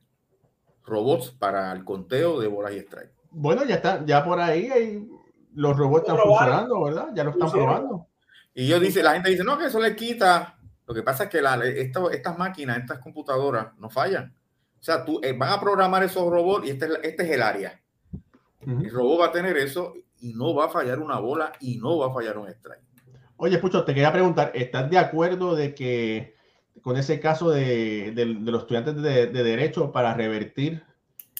[0.85, 3.12] robots para el conteo de bolas y strike.
[3.31, 5.09] Bueno, ya está, ya por ahí
[5.55, 7.09] los robots están funcionando, ¿verdad?
[7.14, 8.07] Ya lo están probando.
[8.55, 10.59] Y yo dice, la gente dice, no, que eso le quita.
[10.87, 14.35] Lo que pasa es que la, estas máquinas, estas computadoras no fallan.
[14.79, 17.81] O sea, tú eh, van a programar esos robots y este, este es el área.
[18.61, 21.99] El robot va a tener eso y no va a fallar una bola y no
[21.99, 22.83] va a fallar un strike.
[23.37, 26.35] Oye, Pucho, te quería preguntar, ¿estás de acuerdo de que
[26.83, 30.83] con ese caso de, los estudiantes de, Derecho para revertir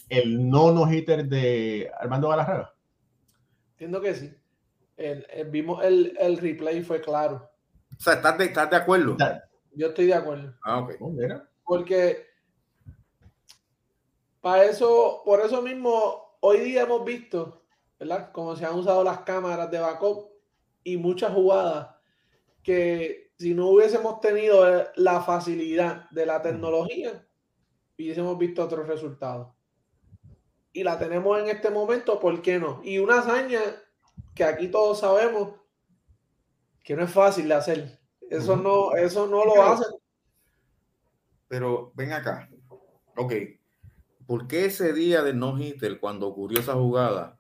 [0.09, 2.75] el no no-hitter de Armando Galarraga?
[3.73, 4.35] Entiendo que sí.
[4.97, 7.51] El, vimos el, el, replay fue claro.
[7.99, 9.17] O sea, ¿estás de, estás de acuerdo?
[9.73, 10.55] Yo estoy de acuerdo.
[10.63, 10.95] Ah, ok.
[11.01, 11.13] Oh,
[11.65, 12.27] Porque
[14.41, 17.63] para eso, por eso mismo, hoy día hemos visto,
[17.99, 18.31] ¿verdad?
[18.33, 20.29] Como se han usado las cámaras de backup
[20.83, 21.89] y muchas jugadas
[22.63, 24.65] que si no hubiésemos tenido
[24.97, 27.27] la facilidad de la tecnología,
[27.99, 29.49] hubiésemos visto otros resultados.
[30.73, 32.81] Y la tenemos en este momento, ¿por qué no?
[32.85, 33.61] Y una hazaña
[34.35, 35.61] que aquí todos sabemos
[36.85, 37.99] que no es fácil de hacer.
[38.31, 39.85] Eso no, eso no lo hace.
[41.49, 42.49] Pero ven acá.
[43.17, 43.33] Ok.
[44.27, 47.39] ¿Por qué ese día de no hitter, cuando ocurrió esa jugada?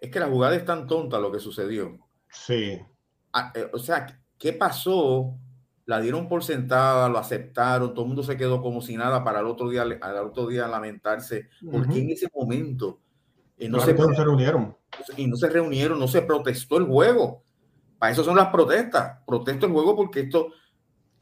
[0.00, 1.98] Es que la jugada es tan tonta lo que sucedió
[2.30, 2.80] Sí.
[3.32, 5.36] Ah, eh, o sea, ¿qué pasó?
[5.86, 9.40] La dieron por sentada, lo aceptaron, todo el mundo se quedó como si nada para
[9.40, 13.00] el otro día, al otro día lamentarse, porque en ese momento
[13.58, 14.76] eh, no, se, reunieron.
[15.16, 17.42] Y no se reunieron, no se protestó el juego.
[17.98, 19.18] Para eso son las protestas.
[19.26, 20.52] Protesto el juego porque esto,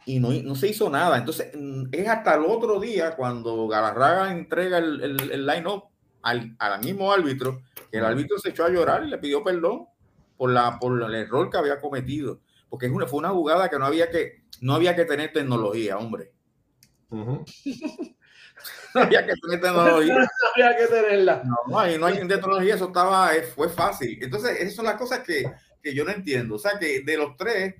[0.05, 1.17] y no, no, se hizo nada.
[1.17, 5.85] Entonces, mm, es hasta el otro día cuando Galarraga entrega el, el, el line-up
[6.23, 9.87] al, al, mismo árbitro, que el árbitro se echó a llorar y le pidió perdón
[10.37, 12.41] por, la, por el error que había cometido.
[12.69, 16.33] Porque una, fue una jugada que no había que, no había que tener tecnología, hombre.
[18.95, 20.15] no había que tener tecnología.
[20.15, 21.43] no había que tenerla.
[21.45, 24.19] No, no hay, no hay tecnología, eso estaba, eh, fue fácil.
[24.23, 25.45] Entonces, esas son las cosas que,
[25.83, 26.57] que yo no entiendo.
[26.57, 27.75] O sea, que de los tres,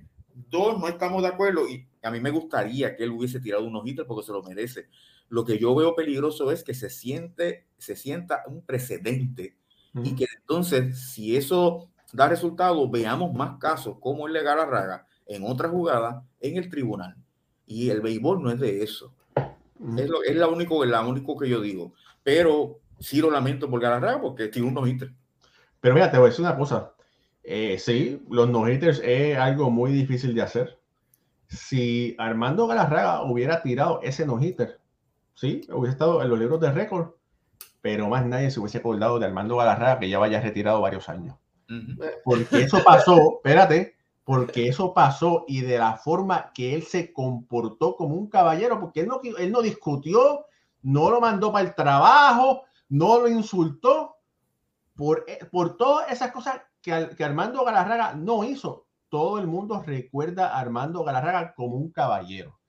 [0.49, 3.85] dos no estamos de acuerdo y a mí me gustaría que él hubiese tirado unos
[3.85, 4.87] hits porque se lo merece.
[5.29, 9.57] Lo que yo veo peligroso es que se siente, se sienta un precedente
[10.03, 15.43] y que entonces, si eso da resultado, veamos más casos como el legal Raga en
[15.43, 17.15] otra jugada en el tribunal.
[17.65, 19.13] Y el béisbol no es de eso.
[19.97, 21.93] Es, lo, es la, único, la único que yo digo.
[22.23, 24.83] Pero sí lo lamento por Galarraga porque tiene un no
[25.79, 26.93] Pero mira, te voy a decir una cosa.
[27.43, 30.79] Eh, sí, los no-hitters es algo muy difícil de hacer.
[31.47, 34.79] Si Armando Galarraga hubiera tirado ese no-hitter,
[35.33, 37.11] sí, hubiese estado en los libros de récord,
[37.81, 41.37] pero más nadie se hubiese acordado de Armando Galarraga que ya vaya retirado varios años.
[42.23, 43.96] Porque eso pasó, espérate,
[44.27, 48.99] porque eso pasó y de la forma que él se comportó como un caballero, porque
[48.99, 50.47] él no, él no discutió,
[50.81, 54.17] no lo mandó para el trabajo, no lo insultó,
[54.97, 58.85] por, por todas esas cosas que, que Armando Galarraga no hizo.
[59.07, 62.59] Todo el mundo recuerda a Armando Galarraga como un caballero.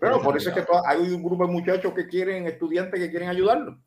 [0.00, 3.28] Pero por eso es que hay un grupo de muchachos que quieren, estudiantes que quieren
[3.28, 3.78] ayudarlo.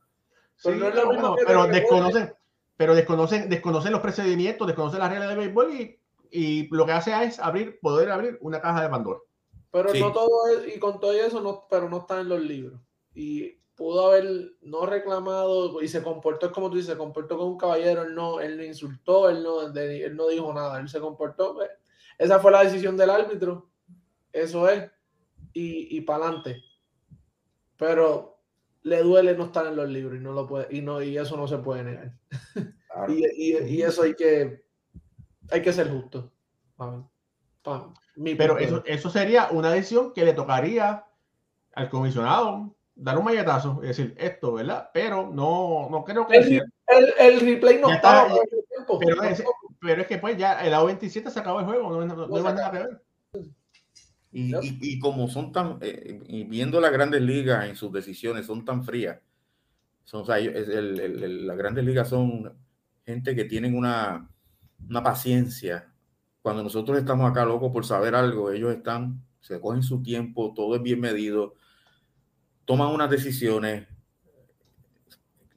[0.63, 2.32] pero, desconocen,
[2.75, 5.99] pero desconocen, desconocen los procedimientos, desconocen las reglas de béisbol y,
[6.31, 9.19] y, lo que hace es abrir, poder abrir una caja de Pandora.
[9.71, 12.81] Pero no todo es, y con todo eso, no, pero no está en los libros.
[13.13, 17.51] Y pudo haber no reclamado y se comportó, es como tú dices, se comportó como
[17.51, 20.99] un caballero, él no, él no insultó, él no, él no dijo nada, él se
[20.99, 21.53] comportó.
[21.53, 21.69] Pues,
[22.17, 23.69] esa fue la decisión del árbitro,
[24.33, 24.89] eso es,
[25.53, 26.63] y, y para adelante.
[27.77, 28.39] Pero
[28.81, 31.37] le duele no estar en los libros y no lo puede, y no, y eso
[31.37, 32.13] no se puede negar.
[33.09, 34.65] y, y, y, eso hay que,
[35.51, 36.31] hay que ser justo.
[38.38, 41.05] Pero eso, eso sería una decisión que le tocaría
[41.73, 44.89] al comisionado dar un malletazo y decir esto, ¿verdad?
[44.93, 46.38] Pero no, no creo que...
[46.38, 48.27] El, el, replay no estaba
[48.99, 49.43] pero, es,
[49.81, 52.43] pero, es, que pues ya el AO27 se acabó el juego, no, no, no hay
[52.43, 53.01] nada que ver.
[54.31, 58.45] Y, y, y, como son tan, eh, y viendo las grandes ligas en sus decisiones,
[58.45, 59.19] son tan frías.
[60.05, 62.53] Son, o sea, el, el, las grandes ligas son
[63.05, 64.29] gente que tienen una,
[64.89, 65.91] una paciencia.
[66.41, 70.75] Cuando nosotros estamos acá locos por saber algo, ellos están, se cogen su tiempo, todo
[70.75, 71.55] es bien medido
[72.67, 73.87] toman unas decisiones,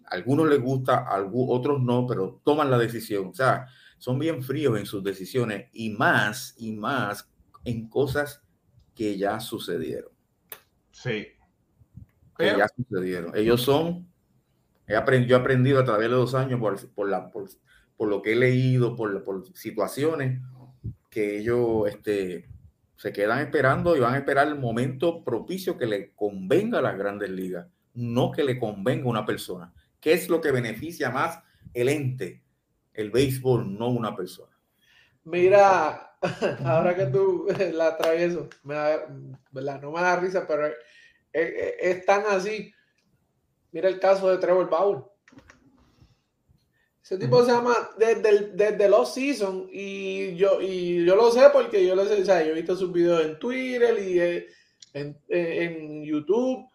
[0.07, 3.27] algunos les gusta, a otros no, pero toman la decisión.
[3.29, 3.67] O sea,
[3.99, 7.29] son bien fríos en sus decisiones y más y más
[7.65, 8.43] en cosas
[8.95, 10.13] que ya sucedieron.
[10.93, 11.27] Sí.
[12.39, 13.37] Que ya sucedieron.
[13.37, 14.09] Ellos son,
[14.87, 17.49] he aprendido, he aprendido a través de dos años por, por, la, por,
[18.01, 20.41] por lo que he leído, por, por situaciones,
[21.11, 22.49] que ellos este,
[22.97, 26.97] se quedan esperando y van a esperar el momento propicio que le convenga a las
[26.97, 29.75] grandes ligas, no que le convenga a una persona.
[30.01, 31.41] ¿Qué es lo que beneficia más
[31.75, 32.43] el ente?
[32.95, 34.57] El béisbol, no una persona.
[35.25, 36.17] Mira,
[36.65, 38.77] ahora que tú la traes eso, me
[39.53, 40.73] no me da risa, pero
[41.35, 42.73] es, tan así.
[43.73, 45.10] Mira el caso de Trevor Bauer.
[47.11, 51.85] Ese tipo se llama desde, desde los season y yo, y yo lo sé porque
[51.85, 54.21] yo lo sé, o sea, yo he visto sus videos en Twitter y
[54.95, 56.69] en, en, YouTube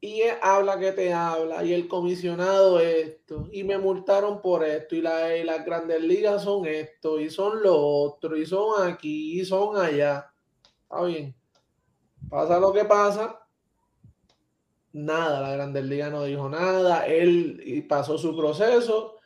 [0.00, 4.96] y él habla que te habla y el comisionado esto y me multaron por esto
[4.96, 9.40] y, la, y las grandes ligas son esto y son lo otro y son aquí
[9.40, 10.28] y son allá.
[10.82, 11.36] Está bien.
[12.28, 13.43] Pasa lo que pasa,
[14.94, 19.18] nada, la Grandes Ligas no dijo nada, él pasó su proceso,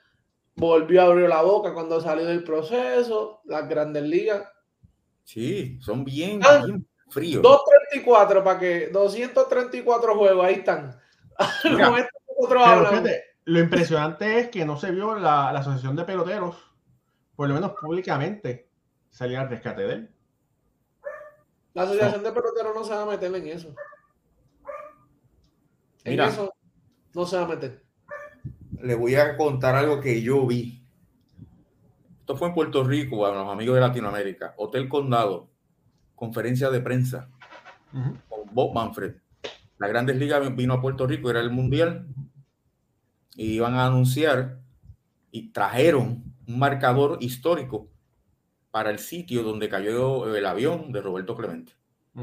[0.57, 4.49] volvió a abrir la boca cuando salió del proceso, las Grandes Ligas.
[5.25, 6.65] Sí, son bien, ah,
[7.11, 7.43] fríos.
[7.43, 10.99] 234 para que 234 juegos, ahí están.
[13.45, 16.57] lo impresionante es que no se vio la, la, asociación de peloteros,
[17.37, 18.71] por lo menos públicamente,
[19.11, 20.11] salir al rescate de él.
[21.75, 23.75] La asociación de peloteros no se va a meter en eso.
[26.15, 26.55] En eso
[27.15, 27.85] no se va a meter.
[28.81, 30.85] Le voy a contar algo que yo vi.
[32.21, 34.55] Esto fue en Puerto Rico, a los amigos de Latinoamérica.
[34.57, 35.51] Hotel Condado,
[36.15, 37.31] conferencia de prensa
[38.29, 39.17] con Bob Manfred.
[39.79, 42.07] La Grandes Ligas vino a Puerto Rico, era el Mundial,
[43.35, 44.61] y iban a anunciar
[45.31, 47.89] y trajeron un marcador histórico
[48.71, 51.73] para el sitio donde cayó el avión de Roberto Clemente.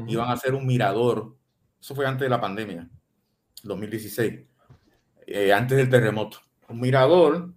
[0.06, 1.36] Iban a hacer un mirador.
[1.80, 2.90] Eso fue antes de la pandemia
[3.66, 4.40] 2016,
[5.26, 6.38] eh, antes del terremoto.
[6.68, 7.52] Un mirador,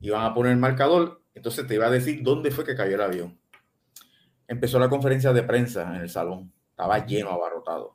[0.00, 3.02] iban a poner el marcador, entonces te iba a decir dónde fue que cayó el
[3.02, 3.38] avión.
[4.48, 7.94] Empezó la conferencia de prensa en el salón, estaba lleno, abarrotado.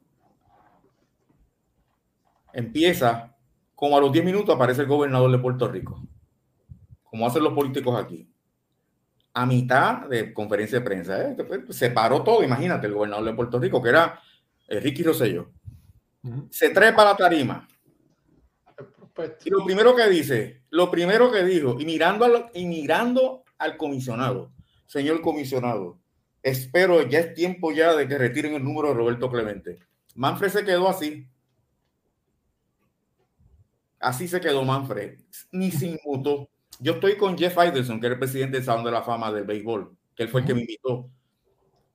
[2.54, 3.36] Empieza,
[3.74, 6.02] como a los 10 minutos aparece el gobernador de Puerto Rico,
[7.04, 8.30] como hacen los políticos aquí.
[9.34, 11.36] A mitad de conferencia de prensa, ¿eh?
[11.70, 14.22] se paró todo, imagínate, el gobernador de Puerto Rico, que era
[14.70, 15.52] eh, Ricky Rosselló
[16.50, 17.68] se trepa a la tarima.
[19.44, 23.78] Y lo primero que dice, lo primero que dijo, y mirando, al, y mirando al
[23.78, 24.52] comisionado,
[24.86, 26.00] señor comisionado,
[26.44, 29.80] espero, ya es tiempo ya de que retiren el número de Roberto Clemente.
[30.16, 31.28] Manfred se quedó así,
[34.06, 35.20] Así se quedó Manfred,
[35.52, 36.48] ni se inmutó.
[36.80, 39.46] Yo estoy con Jeff Idelson, que era el presidente del Salón de la Fama del
[39.46, 41.10] Béisbol, que él fue el que me invitó.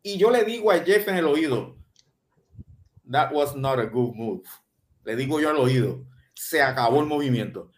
[0.03, 1.77] Y yo le digo a Jeff en el oído,
[3.11, 4.43] that was not a good move.
[5.05, 7.71] Le digo yo al oído, se acabó el movimiento.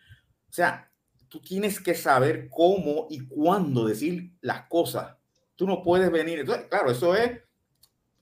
[0.49, 0.91] O sea,
[1.29, 5.17] tú tienes que saber cómo y cuándo decir las cosas.
[5.57, 6.45] Tú no puedes venir.
[6.69, 7.41] Claro, eso es,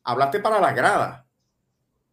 [0.05, 1.27] hablaste para la grada.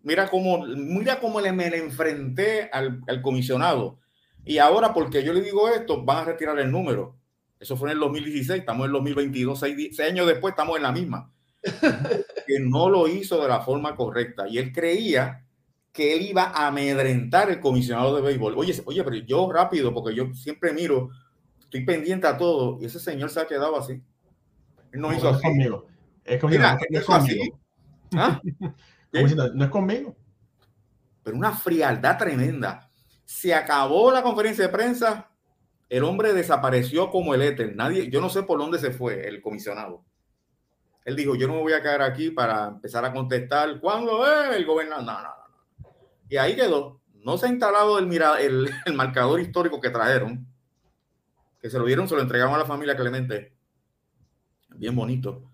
[0.02, 4.00] Mira cómo, mira cómo le, me enfrenté al, al comisionado.
[4.46, 7.18] Y ahora, porque yo le digo esto, van a retirar el número.
[7.60, 10.92] Eso fue en el 2016, estamos en el 2022, seis, años después estamos en la
[10.92, 11.32] misma.
[12.48, 14.48] que no lo hizo de la forma correcta.
[14.48, 15.46] Y él creía
[15.92, 18.54] que él iba a amedrentar el comisionado de béisbol.
[18.58, 21.10] Oye, oye, pero yo rápido, porque yo siempre miro,
[21.60, 24.02] estoy pendiente a todo, y ese señor se ha quedado así.
[24.92, 25.42] Él no, hizo así.
[25.42, 25.88] Conmigo.
[26.24, 26.64] Es conmigo.
[26.64, 27.60] no, es conmigo.
[28.14, 28.42] ¿Ah?
[29.12, 30.16] no es conmigo.
[31.24, 32.90] Pero una frialdad tremenda.
[33.26, 35.30] Se acabó la conferencia de prensa,
[35.90, 37.76] el hombre desapareció como el éter.
[37.76, 40.04] Nadie, yo no sé por dónde se fue el comisionado.
[41.08, 44.58] Él dijo, yo no me voy a quedar aquí para empezar a contestar cuándo es
[44.58, 45.06] el gobernador.
[45.06, 45.90] No, no, no.
[46.28, 47.00] Y ahí quedó.
[47.24, 50.46] No se ha instalado el, el, el marcador histórico que trajeron,
[51.62, 53.54] que se lo dieron, se lo entregaron a la familia Clemente.
[54.76, 55.50] Bien bonito.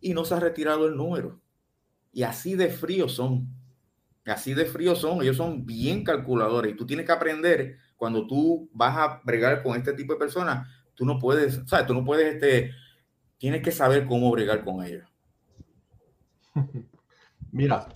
[0.00, 1.42] Y no se ha retirado el número.
[2.10, 3.48] Y así de frío son.
[4.24, 5.20] Así de frío son.
[5.20, 6.72] Ellos son bien calculadores.
[6.72, 10.66] Y tú tienes que aprender cuando tú vas a bregar con este tipo de personas,
[10.94, 11.86] tú no puedes, ¿sabes?
[11.86, 12.72] Tú no puedes, este,
[13.38, 15.08] tienes que saber cómo bregar con ellos.
[17.52, 17.88] Mira,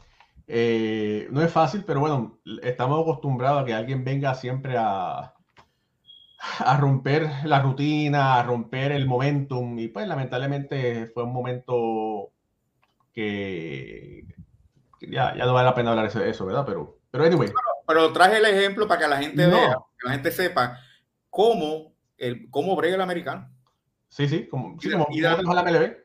[0.47, 5.35] eh, no es fácil, pero bueno, estamos acostumbrados a que alguien venga siempre a,
[6.59, 12.31] a romper la rutina, a romper el momentum, y pues lamentablemente fue un momento
[13.13, 14.25] que,
[15.01, 16.65] ya, ya no vale la pena hablar de eso, ¿verdad?
[16.67, 17.51] Pero, pero anyway.
[17.87, 20.79] Pero, traje el ejemplo para que la gente vea que la gente sepa
[21.29, 23.51] cómo, el, cómo brega el americano.
[24.11, 25.07] Sí, sí, como, sí, como,
[25.55, 25.97] la MLB.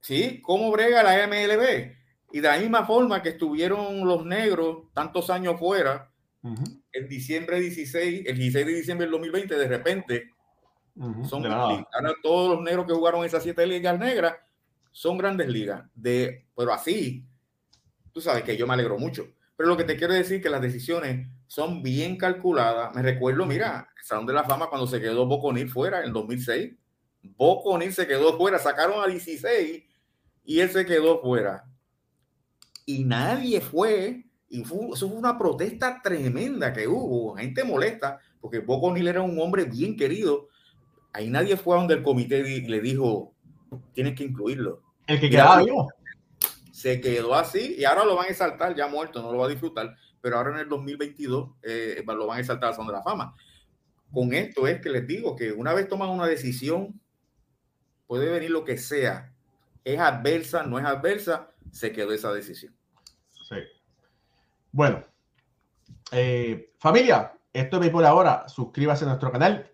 [0.00, 1.92] Sí, cómo brega la MLB.
[2.32, 6.10] Y de la misma forma que estuvieron los negros tantos años fuera,
[6.92, 10.30] el diciembre 16, el 16 de diciembre del 2020, de repente,
[11.28, 11.86] son ahora
[12.22, 14.36] todos los negros que jugaron esas siete ligas negras
[14.92, 15.84] son grandes ligas.
[15.94, 17.26] De, pero así,
[18.12, 19.28] tú sabes que yo me alegro mucho.
[19.56, 22.94] Pero lo que te quiero decir es que las decisiones son bien calculadas.
[22.94, 26.72] Me recuerdo, mira, el Salón de la Fama cuando se quedó Boconil fuera en 2006.
[27.22, 29.82] Boconil se quedó fuera, sacaron a 16
[30.44, 31.64] y él se quedó fuera.
[32.86, 38.58] Y nadie fue, y fue, eso fue una protesta tremenda que hubo, gente molesta, porque
[38.58, 40.48] Boconil era un hombre bien querido.
[41.12, 43.34] Ahí nadie fue a donde el comité y le dijo,
[43.92, 44.82] tienes que incluirlo.
[45.06, 45.88] El que quedaba vivo
[46.80, 49.50] se quedó así y ahora lo van a exaltar, ya muerto, no lo va a
[49.50, 53.02] disfrutar, pero ahora en el 2022 eh, lo van a exaltar a Son de la
[53.02, 53.34] Fama.
[54.10, 56.98] Con esto es que les digo que una vez toman una decisión,
[58.10, 59.32] puede venir lo que sea,
[59.84, 62.74] es adversa, no es adversa, se quedó esa decisión.
[63.48, 63.54] Sí.
[64.72, 65.04] Bueno,
[66.10, 68.48] eh, familia, esto es por ahora.
[68.48, 69.70] Suscríbase a nuestro canal.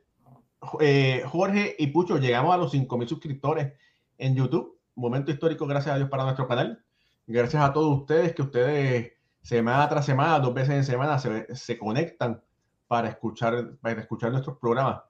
[0.80, 3.72] Eh, Jorge y Pucho, llegamos a los 5000 suscriptores
[4.18, 4.78] en YouTube.
[4.96, 6.84] Momento histórico, gracias a Dios, para nuestro canal.
[7.26, 12.42] Gracias a todos ustedes que ustedes semana tras semana, dos veces en semana, se, conectan
[12.86, 15.00] para escuchar, para escuchar nuestros programas.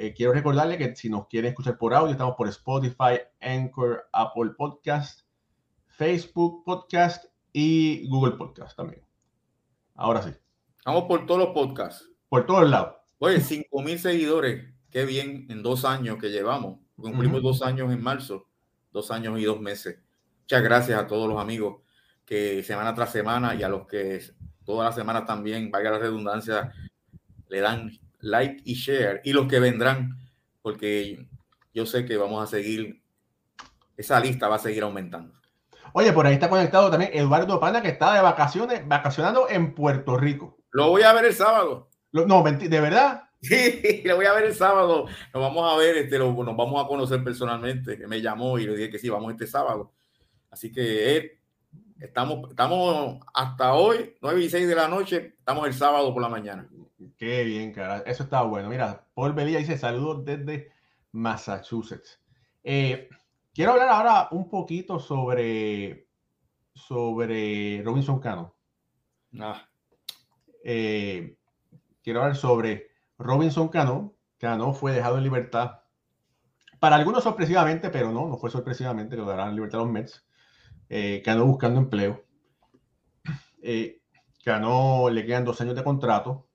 [0.00, 4.52] Eh, quiero recordarle que si nos quieren escuchar por audio, estamos por Spotify, Anchor, Apple
[4.56, 5.22] Podcast,
[5.88, 9.02] Facebook Podcast y Google Podcast también.
[9.96, 10.30] Ahora sí.
[10.76, 12.08] Estamos por todos los podcasts.
[12.28, 12.94] Por todos lados.
[13.18, 14.72] Oye, 5 mil seguidores.
[14.88, 16.78] Qué bien en dos años que llevamos.
[16.94, 18.46] Cumplimos dos años en marzo.
[18.92, 19.98] Dos años y dos meses.
[20.42, 21.82] Muchas gracias a todos los amigos
[22.24, 24.22] que semana tras semana y a los que
[24.64, 26.72] todas las semanas también, vaya la redundancia,
[27.48, 30.18] le dan like y share y los que vendrán,
[30.62, 31.28] porque
[31.72, 33.02] yo sé que vamos a seguir,
[33.96, 35.34] esa lista va a seguir aumentando.
[35.92, 40.16] Oye, por ahí está conectado también Eduardo Pana, que está de vacaciones, vacacionando en Puerto
[40.16, 40.58] Rico.
[40.70, 41.90] Lo voy a ver el sábado.
[42.12, 43.24] no, ¿de verdad?
[43.40, 45.06] Sí, lo voy a ver el sábado.
[45.32, 48.04] Nos vamos a ver, este, nos vamos a conocer personalmente.
[48.08, 49.92] Me llamó y le dije que sí, vamos este sábado.
[50.50, 51.37] Así que eh,
[52.00, 56.28] estamos, estamos hasta hoy, 9 y 6 de la noche, estamos el sábado por la
[56.28, 56.68] mañana.
[57.16, 57.98] Qué bien, cara.
[58.06, 58.68] Eso está bueno.
[58.68, 60.70] Mira, Paul Belía dice saludos desde
[61.12, 62.20] Massachusetts.
[62.62, 63.08] Eh,
[63.54, 66.08] quiero hablar ahora un poquito sobre,
[66.74, 68.54] sobre Robinson Cano.
[69.38, 69.68] Ah.
[70.64, 71.36] Eh,
[72.02, 72.88] quiero hablar sobre
[73.18, 74.14] Robinson Cano.
[74.38, 75.80] Cano fue dejado en libertad.
[76.78, 80.27] Para algunos sorpresivamente, pero no, no fue sorpresivamente, lo darán en libertad los Mets
[80.88, 82.24] eh, que buscando empleo,
[83.62, 84.00] eh,
[85.10, 86.46] le quedan dos años de contrato.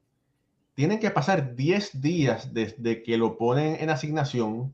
[0.74, 4.74] Tienen que pasar 10 días desde que lo ponen en asignación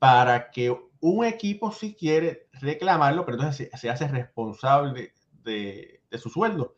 [0.00, 5.12] para que un equipo si quiere reclamarlo, pero entonces se, hace responsable
[5.44, 6.74] de, su sueldo,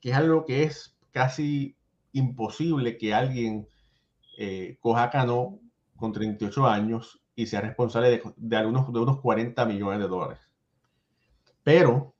[0.00, 1.76] que es algo que es casi
[2.12, 3.66] imposible que alguien
[4.38, 5.58] eh, coja Cano
[5.96, 10.49] con 38 años y sea responsable de unos 40 millones de dólares.
[11.70, 12.16] Pero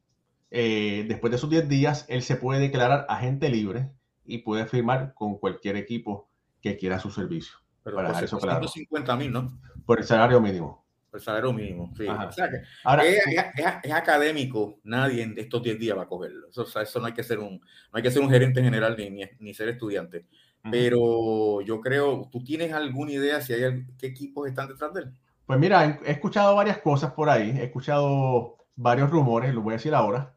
[0.52, 3.90] eh, después de esos 10 días, él se puede declarar agente libre
[4.24, 6.28] y puede firmar con cualquier equipo
[6.60, 7.56] que quiera su servicio.
[7.82, 9.16] Pero para por eso, claro.
[9.16, 9.58] mil, ¿no?
[9.84, 10.86] Por el salario mínimo.
[11.10, 12.06] Por el salario mínimo, sí.
[12.06, 16.48] O sea que Ahora, es, académico, nadie en estos 10 días va a cogerlo.
[16.48, 19.10] Eso, eso no hay que ser un, no hay que ser un gerente general ni,
[19.40, 20.26] ni, ser estudiante.
[20.70, 25.12] Pero yo creo, ¿tú tienes alguna idea si hay qué equipos están detrás de él?
[25.44, 29.76] Pues mira, he, escuchado varias cosas por ahí, he escuchado varios rumores, lo voy a
[29.76, 30.34] decir ahora.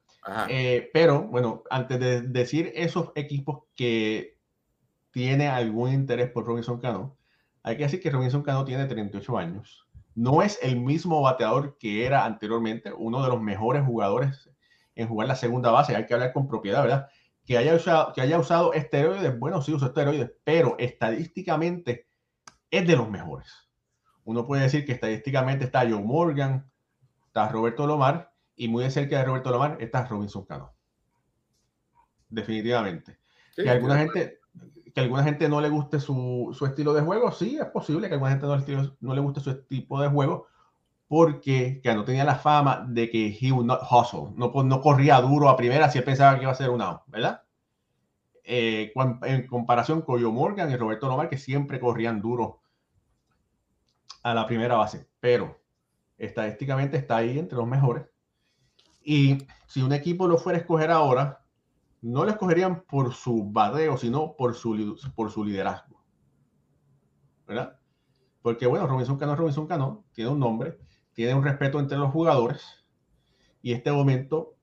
[0.50, 4.38] Eh, pero bueno, antes de decir esos equipos que
[5.12, 7.18] tiene algún interés por Robinson Cano,
[7.62, 9.88] hay que decir que Robinson Cano tiene 38 años.
[10.16, 14.50] No es el mismo bateador que era anteriormente, uno de los mejores jugadores
[14.96, 15.96] en jugar la segunda base.
[15.96, 17.08] Hay que hablar con propiedad, ¿verdad?
[17.46, 22.08] Que haya usado, que haya usado esteroides, bueno, sí usa esteroides, pero estadísticamente
[22.70, 23.70] es de los mejores.
[24.26, 26.70] Uno puede decir que estadísticamente está Joe Morgan,
[27.28, 30.74] está Roberto Lomar, y muy de cerca de Roberto Lomar está Robinson Cano.
[32.30, 33.18] Definitivamente.
[33.56, 34.40] que alguna gente
[34.94, 38.32] que alguna gente no le guste su, estilo de juego, sí, es posible que alguna
[38.32, 40.48] gente no, le guste su tipo de juego,
[41.08, 45.50] porque Cano tenía la fama de que he would not hustle, no, no corría duro
[45.50, 47.42] a primera si pensaba que iba a ser un out, ¿verdad?
[48.44, 48.94] Eh,
[49.24, 52.62] en comparación con Joe Morgan y Roberto Lomar, que siempre corrían duro
[54.22, 55.60] a la primera base, pero
[56.18, 58.13] estadísticamente está ahí entre los mejores.
[59.04, 61.44] Y si un equipo lo fuera a escoger ahora,
[62.02, 66.04] no lo escogerían por su badeo, sino por su, por su liderazgo.
[67.48, 67.80] ¿Verdad?
[68.42, 70.78] Porque, bueno, Robinson Cano, Robinson Cano, tiene un nombre,
[71.14, 72.86] tiene un respeto entre los jugadores.
[73.62, 74.58] Y este momento,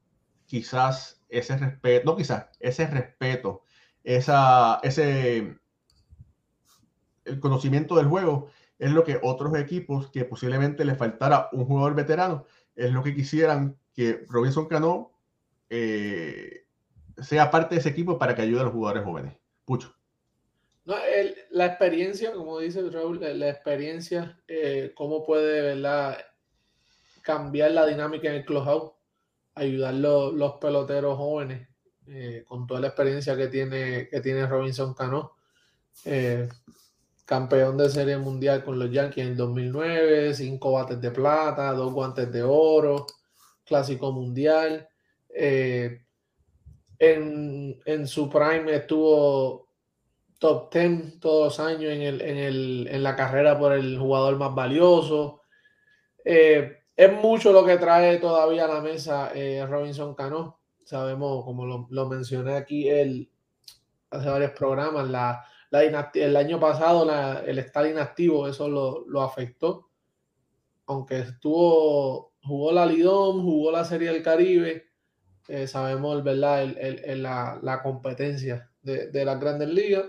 [0.47, 3.63] quizás ese respeto, no quizás, ese respeto,
[4.05, 5.59] esa, ese,
[7.25, 11.95] el conocimiento del juego es lo que otros equipos que posiblemente les faltara un jugador
[11.95, 15.13] veterano, es lo que quisieran que Robinson Cano
[15.69, 16.67] eh,
[17.23, 19.37] sea parte de ese equipo para que ayude a los jugadores jóvenes.
[19.65, 19.95] Pucho.
[21.51, 25.81] La experiencia, como dice Raúl, la experiencia, eh, cómo puede
[27.23, 28.93] cambiar la dinámica en el clubhouse,
[29.55, 31.69] ayudar los, los peloteros jóvenes
[32.09, 35.37] eh, con toda la experiencia que tiene, que tiene Robinson Cano.
[37.25, 41.93] campeón de serie mundial con los Yankees en el 2009, cinco bates de plata, dos
[41.93, 43.07] guantes de oro,
[43.71, 44.89] clásico mundial.
[45.29, 46.03] Eh,
[46.99, 49.69] en, su prime estuvo
[50.41, 54.37] top 10 todos los años en, el, en, el, en la carrera por el jugador
[54.37, 55.43] más valioso.
[56.25, 60.59] Eh, es mucho lo que trae todavía a la mesa eh, Robinson Cano.
[60.85, 63.31] Sabemos, como lo, mencioné aquí él,
[64.11, 65.45] hace varios programas, la,
[66.15, 67.09] el año pasado
[67.47, 69.89] el estar inactivo, eso lo, lo afectó.
[70.87, 74.87] Aunque estuvo jugó la Lidón, jugó la Serie del Caribe.
[75.49, 76.63] Eh, sabemos, ¿verdad?
[76.63, 80.07] El, la, competencia de, de las grandes ligas.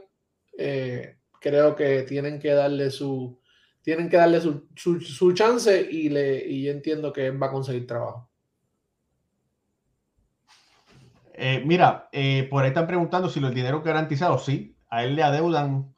[0.57, 3.39] Eh, creo que tienen que darle su
[3.81, 8.29] tienen que darle su, chance y, le, y entiendo que va a conseguir trabajo.
[11.33, 12.07] Eh, mira,
[12.51, 14.37] por ahí están preguntando si los dinero garantizado.
[14.37, 15.95] Sí, a él le adeudan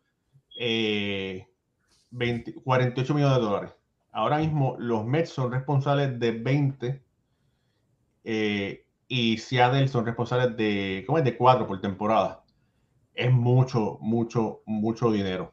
[2.64, 3.74] 48 millones de dólares.
[4.14, 7.04] Ahora mismo los Mets son responsables de 20
[8.24, 11.24] eh, y Seattle son responsables de, ¿cómo es?
[11.24, 12.44] De 4 por temporada.
[13.16, 15.52] Es mucho, mucho, mucho dinero.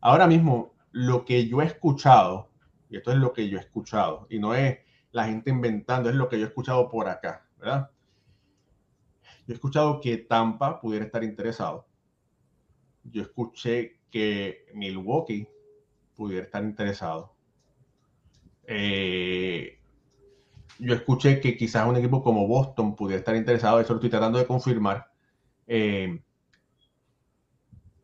[0.00, 2.50] Ahora mismo, lo que yo he escuchado,
[2.88, 4.78] y esto es lo que yo he escuchado, y no es
[5.12, 7.90] la gente inventando, es lo que yo he escuchado por acá, ¿verdad?
[9.46, 11.86] Yo he escuchado que Tampa pudiera estar interesado.
[13.04, 15.46] Yo escuché que Milwaukee
[16.14, 17.39] pudiera estar interesado.
[18.72, 19.80] Eh,
[20.78, 24.38] yo escuché que quizás un equipo como Boston pudiera estar interesado, eso lo estoy tratando
[24.38, 25.10] de confirmar.
[25.66, 26.22] Eh,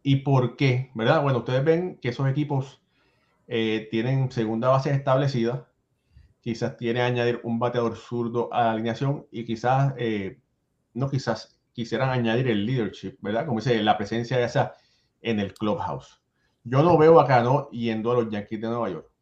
[0.03, 0.91] ¿Y por qué?
[0.95, 1.23] ¿Verdad?
[1.23, 2.83] Bueno, ustedes ven que esos equipos
[3.47, 5.69] eh, tienen segunda base establecida,
[6.41, 9.95] quizás tiene añadir un bateador zurdo a la alineación y quizás,
[10.95, 13.47] no quizás, quisieran añadir el leadership, ¿verdad?
[13.47, 14.75] Como dice, la presencia esa
[15.23, 16.21] en el clubhouse.
[16.65, 19.16] Yo no veo acá no yendo a los Yankees de Nueva York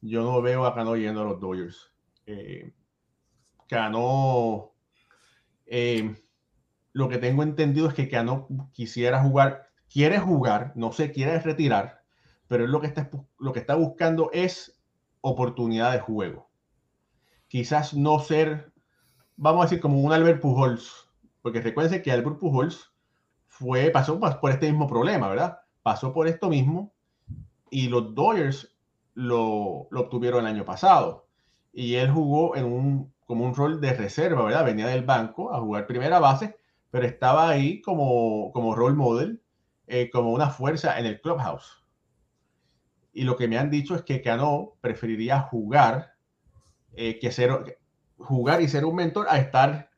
[0.00, 1.92] yo no veo a Cano yendo a los Dodgers.
[2.26, 2.74] Eh,
[3.68, 4.72] Cano,
[5.66, 6.14] eh,
[6.92, 12.02] lo que tengo entendido es que Cano quisiera jugar quiere jugar, no se quiere retirar,
[12.46, 14.80] pero él lo que está, lo que está buscando es
[15.20, 16.50] oportunidad de juego.
[17.48, 18.72] Quizás no ser,
[19.36, 21.08] vamos a decir, como un Albert Pujols,
[21.42, 22.92] porque recuerden que Albert Pujols
[23.46, 25.58] fue, pasó por este mismo problema, ¿verdad?
[25.82, 26.92] Pasó por esto mismo
[27.70, 28.77] y los Dodgers
[29.18, 31.26] lo, obtuvieron el año pasado.
[31.72, 34.64] Y él jugó en un, como un rol de reserva, ¿verdad?
[34.64, 36.56] Venía del banco a jugar primera base,
[36.90, 39.42] pero estaba ahí como, como role model,
[39.88, 41.84] eh, como una fuerza en el clubhouse.
[43.12, 46.14] Y lo que me han dicho es que Cano preferiría jugar,
[46.94, 49.90] eh, y ser un mentor a estar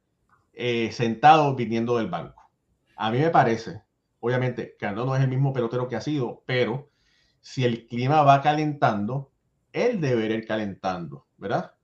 [0.54, 2.50] eh, sentado viniendo del banco.
[2.96, 3.82] A mí me parece,
[4.20, 6.89] obviamente, Cano no es el mismo pelotero que ha sido, pero
[7.40, 9.30] si el clima va calentando,
[9.72, 11.74] él debería ir calentando, ¿verdad?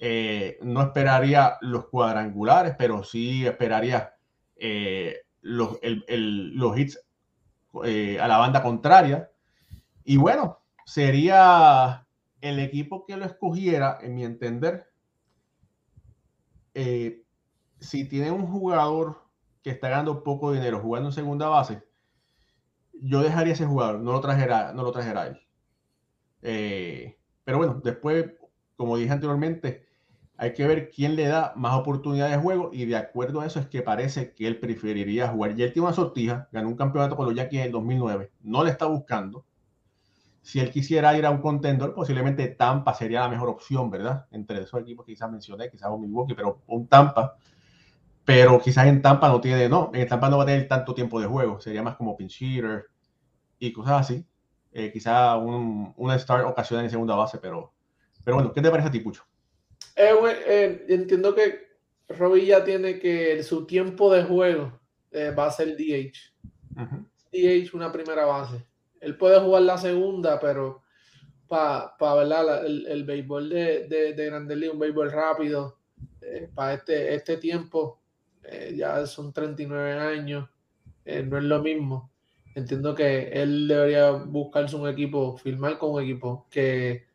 [0.00, 4.14] Eh, no esperaría los cuadrangulares, pero sí esperaría
[4.56, 5.78] eh, los,
[6.76, 7.00] hits
[7.84, 9.30] eh, a la banda contraria.
[10.04, 12.06] Y bueno, sería
[12.40, 14.86] el equipo que lo escogiera, en mi entender,
[16.74, 19.22] si tiene un jugador
[19.62, 21.82] que está ganando poco dinero jugando en segunda base,
[23.02, 25.40] yo dejaría ese jugador, no lo trajera, no lo trajera él.
[26.42, 28.26] Eh, pero bueno, después,
[28.76, 29.86] como dije anteriormente,
[30.38, 33.58] hay que ver quién le da más oportunidad de juego y de acuerdo a eso
[33.58, 35.58] es que parece que él preferiría jugar.
[35.58, 38.64] Y él tiene una sortija, ganó un campeonato con los Yankees en el 2009, no
[38.64, 39.44] le está buscando.
[40.42, 44.26] Si él quisiera ir a un contendor, posiblemente Tampa sería la mejor opción, ¿verdad?
[44.30, 47.36] Entre esos equipos que quizás mencioné, quizás un Milwaukee, pero un Tampa
[48.26, 51.20] pero quizás en Tampa no tiene, no, en Tampa no va a tener tanto tiempo
[51.20, 52.86] de juego, sería más como pinch hitter
[53.60, 54.26] y cosas así.
[54.72, 57.72] Eh, quizá un, una start ocasión en segunda base, pero,
[58.24, 59.22] pero bueno, ¿qué te parece a ti, Pucho?
[59.94, 60.12] Eh,
[60.44, 61.68] eh, entiendo que
[62.08, 64.72] Robbie ya tiene que su tiempo de juego
[65.38, 66.18] va a ser DH.
[67.32, 68.66] DH una primera base.
[69.00, 70.82] Él puede jugar la segunda, pero
[71.46, 75.78] para pa, el, el, béisbol de, de, de un béisbol rápido,
[76.54, 78.00] para este, este tiempo,
[78.48, 80.48] eh, ya son 39 años,
[81.04, 82.10] eh, no es lo mismo.
[82.54, 87.06] Entiendo que él debería buscarse un equipo, firmar con un equipo que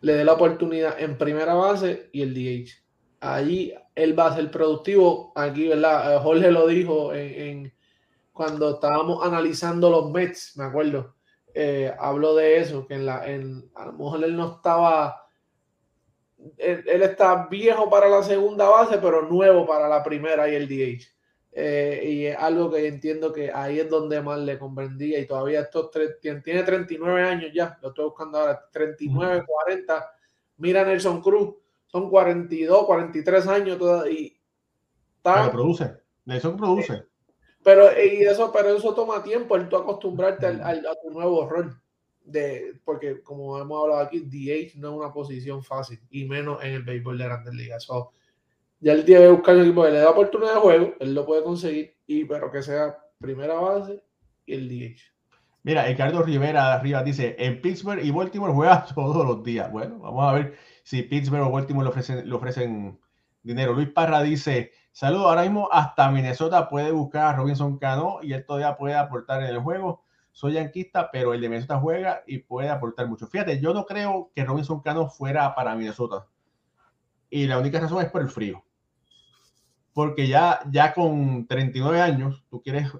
[0.00, 2.70] le dé la oportunidad en primera base y el DH.
[3.20, 5.32] Allí él va a ser productivo.
[5.36, 6.16] Aquí, ¿verdad?
[6.16, 7.72] Eh, Jorge lo dijo en,
[8.32, 11.14] cuando estábamos analizando los Mets, me acuerdo.
[12.00, 15.21] habló de eso, que en la, en, a lo mejor él no estaba
[16.58, 21.06] él, está viejo para la segunda base, pero nuevo para la primera y el DH.
[21.54, 25.18] Eh, y es algo que entiendo que ahí es donde más le convendría.
[25.18, 30.10] Y todavía estos tres, tiene 39 años ya, lo estoy buscando ahora, 39, 40,
[30.58, 31.54] mira Nelson Cruz,
[31.86, 34.12] son 42, 43 años todavía.
[34.12, 34.36] Y
[35.22, 37.04] pero produce, Nelson produce.
[37.62, 41.81] pero, y eso, pero eso toma tiempo, el tú acostumbrarte a tu nuevo rol
[42.24, 46.72] de, porque como hemos hablado aquí, DH no es una posición fácil, y menos en
[46.72, 47.86] el béisbol de grandes ligas.
[48.80, 51.42] ya él que buscar un equipo que le da oportunidad de juego, él lo puede
[51.42, 54.02] conseguir, y pero que sea primera base
[54.46, 55.12] y el DH.
[55.64, 59.70] Mira, Ricardo Rivera arriba dice, en Pittsburgh y Baltimore juega todos los días.
[59.70, 62.98] Bueno, vamos a ver si Pittsburgh o Baltimore le ofrecen, le ofrecen
[63.42, 63.72] dinero.
[63.72, 68.44] Luis Parra dice, saludos, ahora mismo hasta Minnesota puede buscar a Robinson Cano y él
[68.44, 70.02] todavía puede aportar en el juego
[70.32, 73.26] soy yanquista, pero el de Minnesota juega y puede aportar mucho.
[73.26, 76.26] Fíjate, yo no creo que Robinson Cano fuera para Minnesota.
[77.30, 78.64] Y la única razón es por el frío.
[79.92, 82.90] Porque ya, ya con 39 años, tú quieres,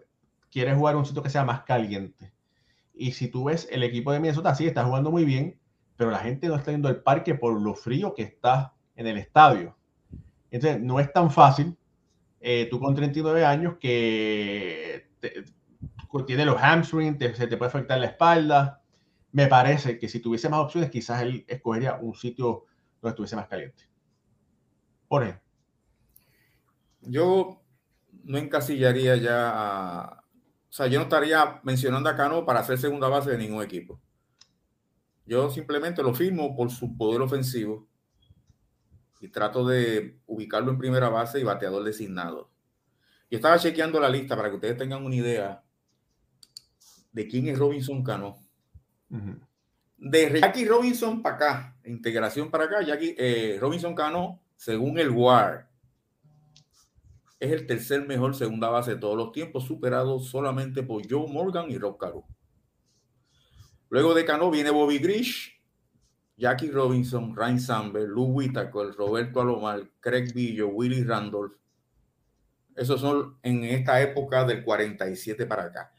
[0.50, 2.32] quieres jugar un sitio que sea más caliente.
[2.94, 5.58] Y si tú ves el equipo de Minnesota, sí, está jugando muy bien,
[5.96, 9.16] pero la gente no está yendo al parque por lo frío que está en el
[9.16, 9.74] estadio.
[10.50, 11.78] Entonces, no es tan fácil,
[12.40, 15.08] eh, tú con 39 años, que
[16.26, 18.82] tiene los hamstrings, se te puede afectar la espalda.
[19.32, 22.66] Me parece que si tuviese más opciones, quizás él escogería un sitio
[23.00, 23.88] donde estuviese más caliente.
[25.08, 25.42] Por ejemplo.
[27.00, 27.62] Yo
[28.24, 30.22] no encasillaría ya
[30.68, 34.00] O sea, yo no estaría mencionando a Cano para hacer segunda base de ningún equipo.
[35.26, 37.88] Yo simplemente lo firmo por su poder ofensivo
[39.20, 42.50] y trato de ubicarlo en primera base y bateador designado.
[43.30, 45.62] Yo estaba chequeando la lista para que ustedes tengan una idea
[47.12, 48.38] de quién es Robinson Cano.
[49.96, 55.70] De Jackie Robinson para acá, integración para acá, Jackie, eh, Robinson Cano, según el WAR,
[57.38, 61.70] es el tercer mejor segunda base de todos los tiempos, superado solamente por Joe Morgan
[61.70, 62.24] y Rob Caro.
[63.90, 65.60] Luego de Cano viene Bobby Grish,
[66.36, 71.52] Jackie Robinson, Ryan Samber, Lou Whitaker, Roberto Alomar, Craig Billo, Willie Randolph,
[72.74, 75.92] Esos son en esta época del 47 para acá.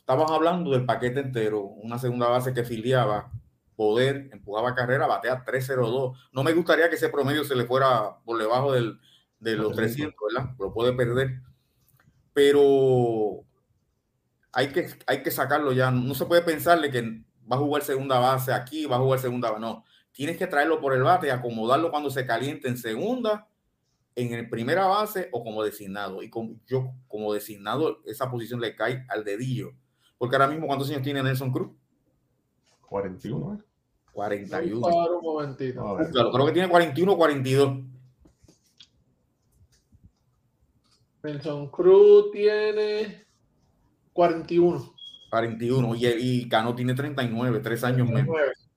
[0.00, 3.30] Estamos hablando del paquete entero, una segunda base que filiaba
[3.76, 6.14] poder, empujaba carrera, batea 3-0-2.
[6.32, 9.00] No me gustaría que ese promedio se le fuera por debajo del,
[9.38, 10.50] de los 300, ¿verdad?
[10.58, 11.40] Lo puede perder.
[12.34, 13.44] Pero
[14.52, 15.90] hay que, hay que sacarlo ya.
[15.90, 19.50] No se puede pensarle que va a jugar segunda base aquí, va a jugar segunda
[19.50, 19.60] base.
[19.60, 23.48] No, tienes que traerlo por el bate y acomodarlo cuando se caliente en segunda,
[24.14, 26.22] en el primera base o como designado.
[26.22, 29.72] Y como, yo, como designado, esa posición le cae al dedillo.
[30.20, 31.70] Porque ahora mismo, ¿cuántos años tiene Nelson Cruz?
[32.82, 33.64] 41, ¿eh?
[34.12, 34.86] 41.
[34.86, 35.96] Un momentito.
[36.12, 37.78] Claro, creo que tiene 41 o 42.
[41.22, 43.24] Nelson Cruz tiene
[44.12, 44.94] 41.
[45.30, 48.38] 41 y, y Cano tiene 39, tres años 39.
[48.42, 48.70] menos.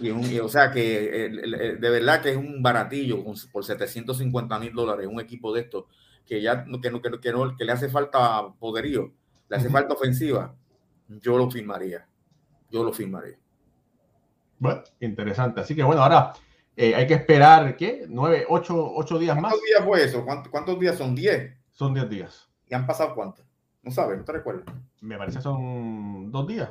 [0.00, 1.28] Y, un, y, o sea que
[1.80, 5.84] de verdad que es un baratillo por 750 mil dólares un equipo de estos
[6.26, 9.12] que ya que, no, que, no, que le hace falta poderío,
[9.48, 10.54] le hace falta ofensiva.
[11.08, 12.06] Yo lo firmaría.
[12.70, 13.38] Yo lo firmaría.
[14.58, 15.60] Bueno, interesante.
[15.60, 16.32] Así que bueno, ahora
[16.76, 18.06] eh, hay que esperar, ¿qué?
[18.08, 19.52] ¿Nueve, ocho, ocho días más?
[19.52, 20.24] ¿Cuántos días fue eso?
[20.24, 21.14] ¿Cuántos, ¿Cuántos, días son?
[21.14, 21.56] ¿Diez?
[21.72, 22.48] Son diez días.
[22.68, 23.46] ¿Y han pasado cuántos?
[23.82, 24.64] No sabes, no te recuerdo.
[25.00, 26.70] Me parece son dos días.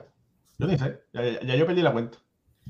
[0.59, 2.17] Yo ni sé, ya, ya, ya yo perdí la cuenta.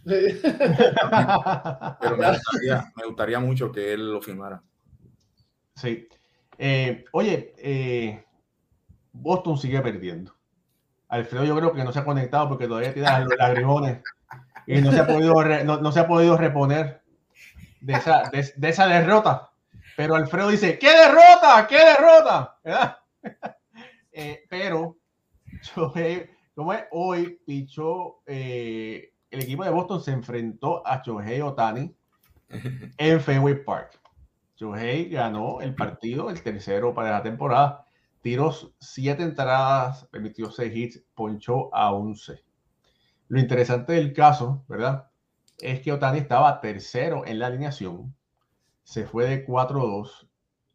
[0.04, 4.62] Pero me gustaría, me gustaría, mucho que él lo firmara.
[5.76, 6.08] Sí.
[6.58, 8.26] Eh, oye, eh,
[9.22, 10.36] Boston sigue perdiendo.
[11.10, 14.02] Alfredo yo creo que no se ha conectado porque todavía tiene los lagrimones
[14.66, 17.02] y no se ha podido, re, no, no, se ha podido reponer
[17.80, 19.52] de esa, de, de esa derrota.
[19.96, 21.66] Pero Alfredo dice, ¿qué derrota?
[21.68, 22.58] ¿Qué derrota?
[24.12, 24.98] eh, pero
[25.76, 25.94] yo,
[26.54, 31.96] como es, hoy pichó, eh, el equipo de Boston se enfrentó a Shohei Otani
[32.98, 34.00] en Fenway Park.
[34.56, 37.87] Shohei ganó el partido, el tercero para la temporada.
[38.22, 42.44] Tiros siete entradas, permitió seis hits, ponchó a 11.
[43.30, 45.10] Lo interesante del caso, ¿verdad?
[45.60, 48.16] Es que Otani estaba tercero en la alineación,
[48.84, 50.30] se fue de 4-2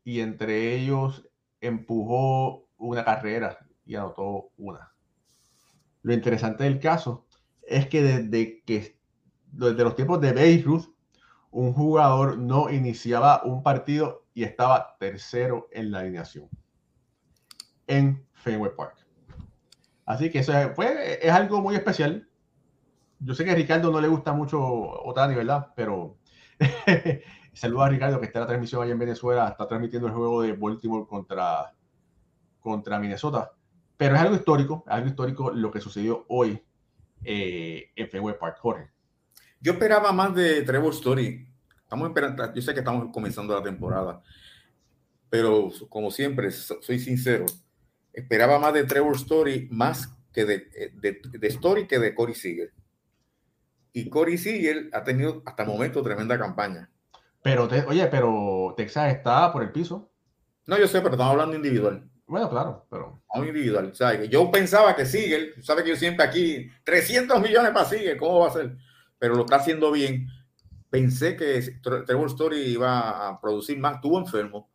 [0.05, 1.29] y entre ellos
[1.61, 4.93] empujó una carrera y anotó una.
[6.03, 7.27] Lo interesante del caso
[7.63, 8.99] es que desde que
[9.53, 10.95] desde los tiempos de Beirut,
[11.51, 16.49] un jugador no iniciaba un partido y estaba tercero en la alineación
[17.87, 18.97] en Fenway Park.
[20.05, 22.29] Así que eso fue, es algo muy especial.
[23.21, 25.73] Yo sé que a Ricardo no le gusta mucho Otani, ¿verdad?
[25.77, 26.19] Pero
[27.53, 30.43] saludos a Ricardo que está en la transmisión allá en Venezuela, está transmitiendo el juego
[30.43, 31.73] de Baltimore contra,
[32.61, 33.53] contra Minnesota.
[33.97, 36.61] Pero es algo histórico, algo histórico lo que sucedió hoy
[37.23, 38.91] eh, en Fenway Park, Jorge.
[39.61, 41.49] Yo esperaba más de Trevor Story.
[41.83, 44.21] Estamos esperando, yo sé que estamos comenzando la temporada,
[45.31, 47.47] pero como siempre, soy sincero,
[48.13, 50.59] esperaba más de Trevor Story más que de,
[50.95, 52.73] de, de Story que de Corey Seager.
[53.93, 56.91] Y Corey Seager ha tenido hasta el momento tremenda campaña.
[57.43, 60.11] Pero, te, oye, pero Texas está por el piso.
[60.67, 62.09] No, yo sé, pero estamos hablando individual.
[62.27, 63.23] Bueno, claro, pero.
[63.35, 63.91] Individual.
[63.93, 68.17] O sea, yo pensaba que sigue, sabe que yo siempre aquí, 300 millones para sigue,
[68.17, 68.77] ¿cómo va a ser?
[69.19, 70.29] Pero lo está haciendo bien.
[70.89, 74.72] Pensé que Trevor Story iba a producir más, estuvo enfermo.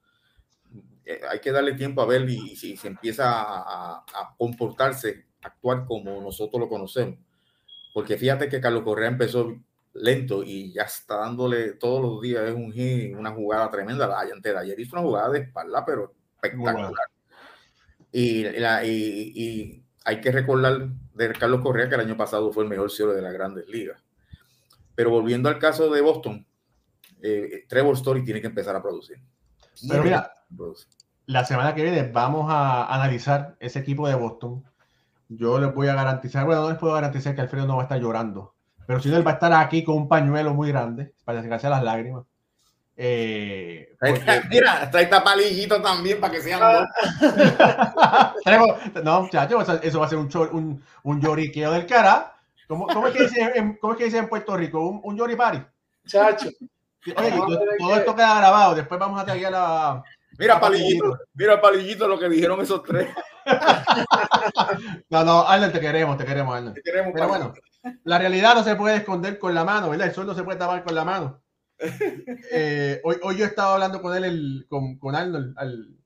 [1.09, 5.85] Eh, hay que darle tiempo a ver y si se empieza a, a, comportarse, actuar
[5.85, 7.17] como nosotros lo conocemos.
[7.93, 9.55] Porque fíjate que Carlos Correa empezó
[9.93, 14.05] lento y ya está dándole todos los días es un hit, una jugada tremenda.
[14.05, 16.91] La antes de ayer hizo una jugada de espalda, pero espectacular.
[18.11, 22.65] Y, la, y, y, hay que recordar de Carlos Correa que el año pasado fue
[22.65, 24.03] el mejor cielo de las grandes ligas.
[24.93, 26.45] Pero volviendo al caso de Boston,
[27.21, 29.21] eh, Trevor Story tiene que empezar a producir.
[29.87, 30.33] Pero mira,
[31.27, 34.63] la semana que viene vamos a analizar ese equipo de Boston.
[35.29, 37.85] Yo les voy a garantizar, bueno, no les puedo garantizar que Alfredo no va a
[37.85, 38.55] estar llorando,
[38.87, 41.69] pero si no, él va a estar aquí con un pañuelo muy grande para secarse
[41.69, 42.23] las lágrimas.
[42.95, 44.41] Eh, porque...
[44.49, 46.87] Mira, trae palillito también para que sean
[49.03, 52.33] No, muchachos, eso, eso, va a ser un, un, un lloriqueo del cara.
[52.67, 54.79] ¿Cómo, cómo, es que dice en, ¿Cómo es que dice en Puerto Rico?
[54.79, 55.63] Un, un lloripari.
[56.07, 56.49] Chacho.
[57.15, 58.75] Oye, todo, todo esto queda grabado.
[58.75, 60.03] Después vamos a traer la.
[60.37, 63.09] Mira, palillito, mira, palillito, lo que dijeron esos tres.
[65.09, 66.75] no, no, Arnold, te queremos, te queremos, Arnold.
[66.75, 67.53] Te queremos, Pero bueno,
[68.03, 70.07] la realidad no se puede esconder con la mano, ¿verdad?
[70.07, 71.41] El sol no se puede tapar con la mano.
[72.51, 75.97] Eh, hoy, hoy yo estaba hablando con él, el, con, con Arnold al,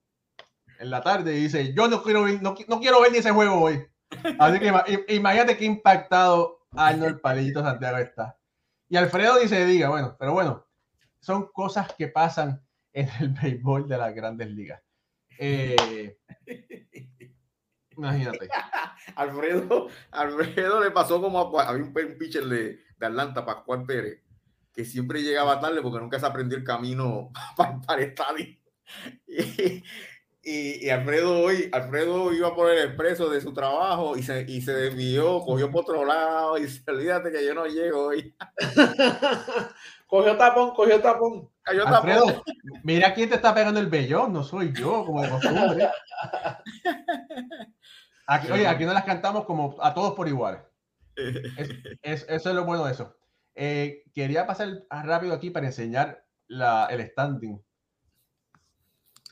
[0.82, 3.32] en la tarde y dice, yo no quiero, ver, no, no quiero ver ni ese
[3.32, 3.86] juego hoy.
[4.40, 8.38] Así que imagínate qué impactado Arnold Palillito Santiago está.
[8.90, 10.68] Y Alfredo dice, diga, bueno, pero bueno,
[11.22, 12.62] son cosas que pasan
[12.94, 14.82] en el béisbol de las grandes ligas.
[15.38, 16.18] Eh,
[17.98, 18.50] imagínate.
[19.16, 24.22] Alfredo, Alfredo le pasó como a, había un, pitcher de, de, Atlanta, Pascual Pérez,
[24.74, 28.46] que siempre llegaba tarde porque nunca se aprendió el camino para, para el estadio.
[29.28, 29.84] Y,
[30.44, 34.74] y, Alfredo hoy, Alfredo iba por el expreso de su trabajo y se, y se
[34.74, 38.34] desvió, cogió por otro lado y se olvídate que yo no llego hoy.
[40.08, 41.51] cogió tapón, cogió tapón.
[41.64, 42.44] Cayó Alfredo,
[42.84, 45.90] mira quién te está pegando el vellón, no soy yo, como de costumbre.
[48.28, 50.66] Aquí, oye, aquí no las cantamos como a todos por igual.
[52.02, 53.18] Es, eso es lo bueno de eso.
[53.54, 57.62] Eh, quería pasar rápido aquí para enseñar la, el standing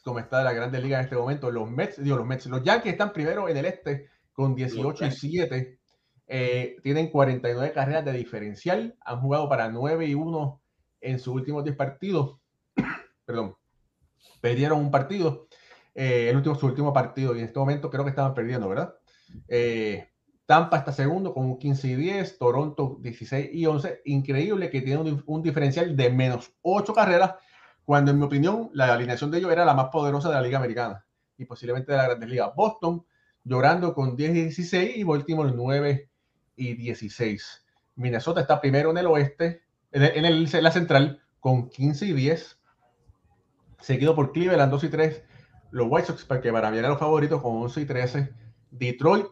[0.03, 1.51] como está la Grande Liga en este momento.
[1.51, 5.11] Los Mets, digo, los Mets, los Yankees están primero en el este con 18 y
[5.11, 5.79] 7.
[6.27, 8.97] Eh, tienen 49 carreras de diferencial.
[9.01, 10.61] Han jugado para 9 y 1
[11.01, 12.37] en sus últimos 10 partidos.
[13.25, 13.55] Perdón.
[14.41, 15.47] Perdieron un partido.
[15.93, 17.35] Eh, el último, su último partido.
[17.35, 18.95] Y en este momento creo que estaban perdiendo, ¿verdad?
[19.47, 20.09] Eh,
[20.45, 22.37] Tampa está segundo con un 15 y 10.
[22.37, 24.01] Toronto 16 y 11.
[24.05, 27.35] Increíble que tiene un, diferencial de menos 8 carreras
[27.83, 30.57] cuando en mi opinión la alineación de ellos era la más poderosa de la Liga
[30.57, 31.05] Americana
[31.37, 32.51] y posiblemente de la Grandes Ligas.
[32.55, 33.05] Boston
[33.43, 36.09] llorando con 10 y 16 y Baltimore 9
[36.55, 37.65] y 16.
[37.95, 42.59] Minnesota está primero en el oeste, en, el, la central, con 15 y 10,
[43.79, 45.23] seguido por Cleveland 2 y 3.
[45.71, 48.33] Los White Sox, que para mí eran los favoritos, con 11 y 13.
[48.71, 49.25] Detroit,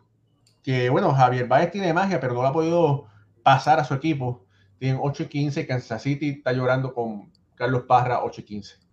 [0.63, 3.07] que bueno, Javier Baez tiene magia, pero no ha podido
[3.43, 4.45] pasar a su equipo.
[4.79, 5.67] Tienen 8 y 15.
[5.67, 8.87] Kansas City está llorando con Carlos Parra 8 y 15.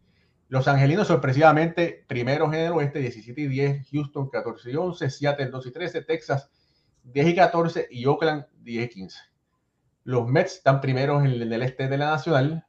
[0.48, 5.46] Los Angelinos sorpresivamente primeros en el oeste 17 y 10, Houston 14 y 11, Seattle
[5.46, 6.50] 2 y 13, Texas
[7.04, 9.18] 10 y 14 y Oakland 10 y 15.
[10.04, 12.64] Los Mets están primeros en, el este de la Nacional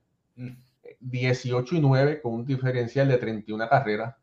[1.00, 4.16] 18 y 9 con un diferencial de 31 carreras.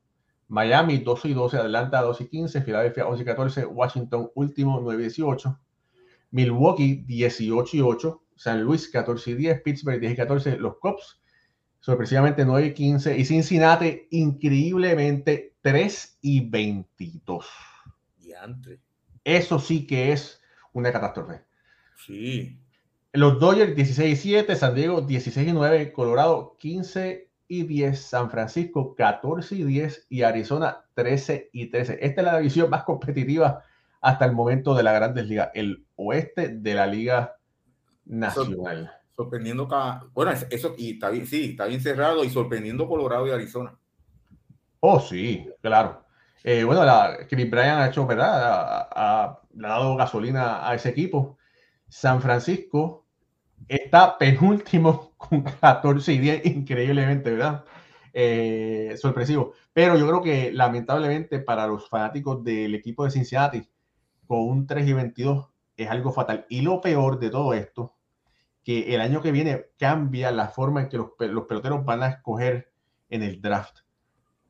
[0.48, 5.00] Miami 2 y 12, Atlanta 2 y 15, Filadelfia 11 y 14, Washington último 9
[5.00, 5.58] y 18,
[6.32, 11.22] Milwaukee 18 y 8, San Luis 14 y 10, Pittsburgh 10 y 14, los Cubs
[11.82, 17.46] sorpresivamente 9 y 15, y Cincinnati increíblemente 3 y 22.
[18.18, 18.78] Diantre.
[19.24, 20.40] Eso sí que es
[20.72, 21.42] una catástrofe.
[21.96, 22.61] Sí.
[23.12, 28.30] Los Dodgers 16 y 7, San Diego 16 y 9, Colorado 15 y 10, San
[28.30, 31.98] Francisco 14 y 10 y Arizona 13 y 13.
[32.00, 33.62] Esta es la división más competitiva
[34.00, 37.36] hasta el momento de la Grandes Ligas, el oeste de la Liga
[38.04, 43.26] Nacional sorprendiendo cada, bueno, eso y está bien, sí, está bien cerrado y sorprendiendo Colorado
[43.26, 43.76] y Arizona.
[44.80, 46.04] Oh, sí, claro.
[46.42, 48.88] Eh, bueno, la, Chris Bryan ha hecho, ¿verdad?
[48.90, 51.38] Ha, dado gasolina a ese equipo.
[51.88, 53.01] San Francisco
[53.68, 57.64] está penúltimo con 14 y 10, increíblemente, ¿verdad?
[58.12, 59.54] Eh, sorpresivo.
[59.72, 63.68] Pero yo creo que lamentablemente para los fanáticos del equipo de Cincinnati,
[64.26, 66.46] con un 3 y 22 es algo fatal.
[66.48, 67.96] Y lo peor de todo esto
[68.64, 72.08] que el año que viene cambia la forma en que los, los peloteros van a
[72.08, 72.72] escoger
[73.08, 73.78] en el draft.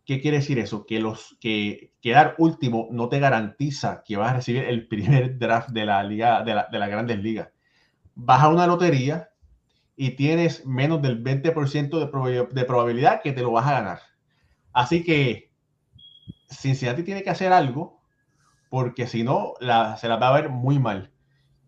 [0.04, 0.84] ¿Qué quiere decir eso?
[0.84, 5.70] Que los que quedar último no te garantiza que vas a recibir el primer draft
[5.70, 7.48] de la liga de la, de Grandes Ligas.
[8.14, 9.30] Vas a una lotería
[9.96, 14.00] y tienes menos del 20% de, de probabilidad que te lo vas a ganar.
[14.72, 15.52] Así que
[16.48, 18.02] Cincinnati tiene que hacer algo
[18.72, 21.12] porque si no la, se la va a ver muy mal.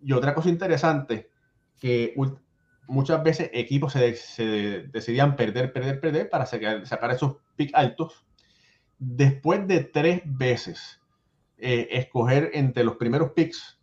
[0.00, 1.30] Y otra cosa interesante,
[1.78, 2.14] que
[2.86, 8.24] muchas veces equipos se, decidían perder, perder, perder para sacar, esos picks altos.
[8.98, 11.02] Después de tres veces
[11.58, 13.78] eh, escoger entre los primeros picks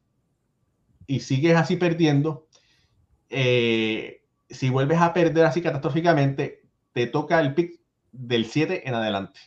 [1.05, 2.47] y sigues así perdiendo,
[3.31, 6.63] eh, si vuelves a perder así catastróficamente,
[6.93, 7.79] te toca el pick
[8.11, 9.39] del 7 en adelante.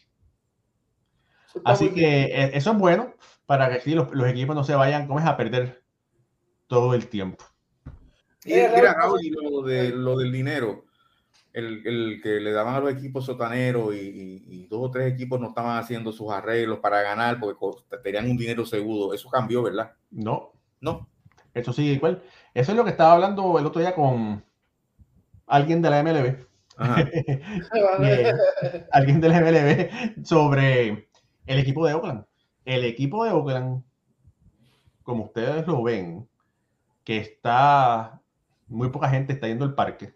[1.64, 3.14] Así que eh, eso es bueno
[3.47, 5.82] para que los, los equipos no se vayan como es a perder
[6.66, 7.45] todo el tiempo.
[8.45, 10.85] Y mira, Raúl, y lo, de, lo del dinero,
[11.53, 15.41] el, el, que le daban a los equipos sotaneros y, y, dos o tres equipos
[15.41, 17.59] no estaban haciendo sus arreglos para ganar porque
[18.03, 19.14] tenían un dinero seguro.
[19.14, 19.93] Eso cambió, ¿verdad?
[20.11, 20.53] No.
[20.80, 21.09] No.
[21.55, 22.22] Eso sigue igual.
[22.52, 24.44] Eso es lo que estaba hablando el otro día con
[25.46, 26.46] alguien de la MLB.
[28.92, 31.09] alguien de la MLB sobre
[31.46, 32.24] el equipo de Oakland.
[32.64, 33.84] El equipo de Oakland,
[35.02, 36.28] como ustedes lo ven,
[37.05, 38.20] que está
[38.66, 40.14] muy poca gente está yendo al parque.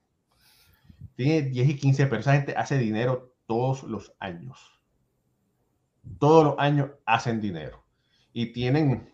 [1.15, 4.81] Tiene 10 y 15, pero esa gente hace dinero todos los años.
[6.19, 7.85] Todos los años hacen dinero.
[8.33, 9.13] Y tienen,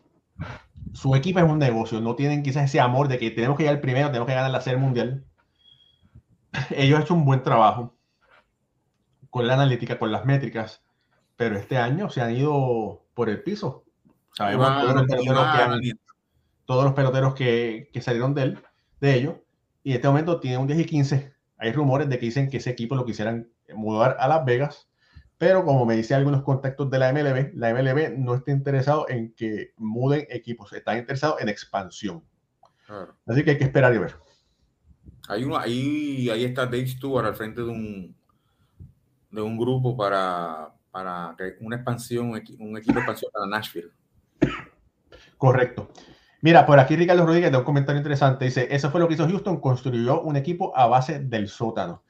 [0.94, 3.80] su equipo es un negocio, no tienen quizás ese amor de que tenemos que llegar
[3.80, 5.24] primero, tenemos que ganar la serie mundial.
[6.70, 7.96] Ellos han hecho un buen trabajo
[9.28, 10.82] con la analítica, con las métricas,
[11.36, 13.84] pero este año se han ido por el piso.
[14.32, 15.92] Sabemos todos, los peloteros que
[16.64, 18.58] todos los peloteros que, que, salieron de él,
[19.00, 19.34] de ellos,
[19.82, 21.34] y en este momento tiene un 10 y 15.
[21.58, 24.88] Hay rumores de que dicen que ese equipo lo quisieran mudar a Las Vegas,
[25.38, 29.34] pero como me dicen algunos contactos de la MLB, la MLB no está interesado en
[29.34, 32.22] que muden equipos, está interesado en expansión.
[33.26, 34.16] Así que hay que esperar y ver.
[35.28, 38.14] Hay uno, ahí, ahí está Dave Stewart al frente de un,
[39.30, 43.90] de un grupo para, para una expansión, un equipo de expansión para Nashville.
[45.38, 45.90] Correcto.
[46.40, 48.44] Mira, por aquí Ricardo Rodríguez da un comentario interesante.
[48.44, 52.04] Dice, eso fue lo que hizo Houston, construyó un equipo a base del sótano.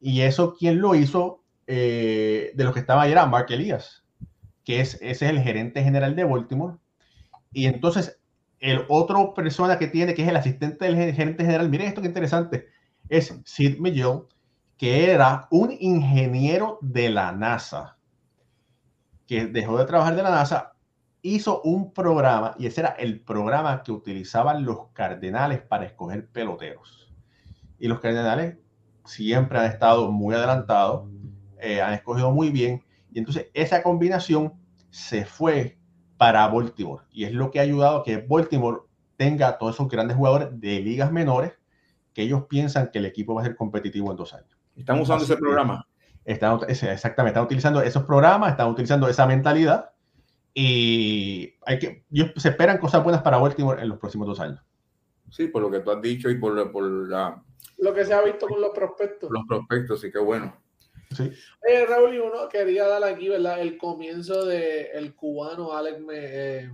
[0.00, 1.44] Y eso, ¿quién lo hizo?
[1.66, 4.04] Eh, de los que estaba ahí era Mark Elias,
[4.64, 6.76] que es, ese es el gerente general de Baltimore.
[7.52, 8.20] Y entonces,
[8.60, 12.08] el otro persona que tiene, que es el asistente del gerente general, miren esto que
[12.08, 12.66] interesante,
[13.08, 14.22] es Sid Mitchell,
[14.76, 17.96] que era un ingeniero de la NASA,
[19.26, 20.74] que dejó de trabajar de la NASA,
[21.22, 27.12] hizo un programa, y ese era el programa que utilizaban los cardenales para escoger peloteros.
[27.78, 28.58] Y los cardenales
[29.04, 31.08] siempre han estado muy adelantados,
[31.60, 32.82] eh, han escogido muy bien,
[33.12, 34.54] y entonces esa combinación
[34.90, 35.78] se fue
[36.16, 38.80] para Baltimore, y es lo que ha ayudado a que Baltimore
[39.16, 41.52] tenga todos esos grandes jugadores de ligas menores
[42.12, 44.56] que ellos piensan que el equipo va a ser competitivo en dos años.
[44.74, 45.86] Están usando ese programa.
[46.24, 49.90] Están, exactamente, están utilizando esos programas, están utilizando esa mentalidad
[50.52, 52.04] y hay que,
[52.36, 54.60] se esperan cosas buenas para Baltimore en los próximos dos años.
[55.30, 57.42] Sí, por lo que tú has dicho y por, por la...
[57.78, 59.30] Lo que se ha visto con los prospectos.
[59.30, 60.56] Los prospectos, sí, qué bueno.
[61.14, 61.30] Sí.
[61.68, 63.60] Eh, Raúl, y uno quería dar aquí, ¿verdad?
[63.60, 66.70] El comienzo del el cubano Alex eh,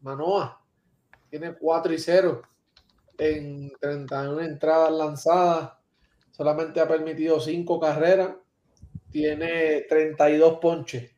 [0.00, 0.60] Manoa.
[1.30, 2.42] Tiene 4 y 0
[3.18, 5.76] en 31 entradas lanzadas
[6.36, 8.34] solamente ha permitido cinco carreras,
[9.10, 11.10] tiene 32 ponches.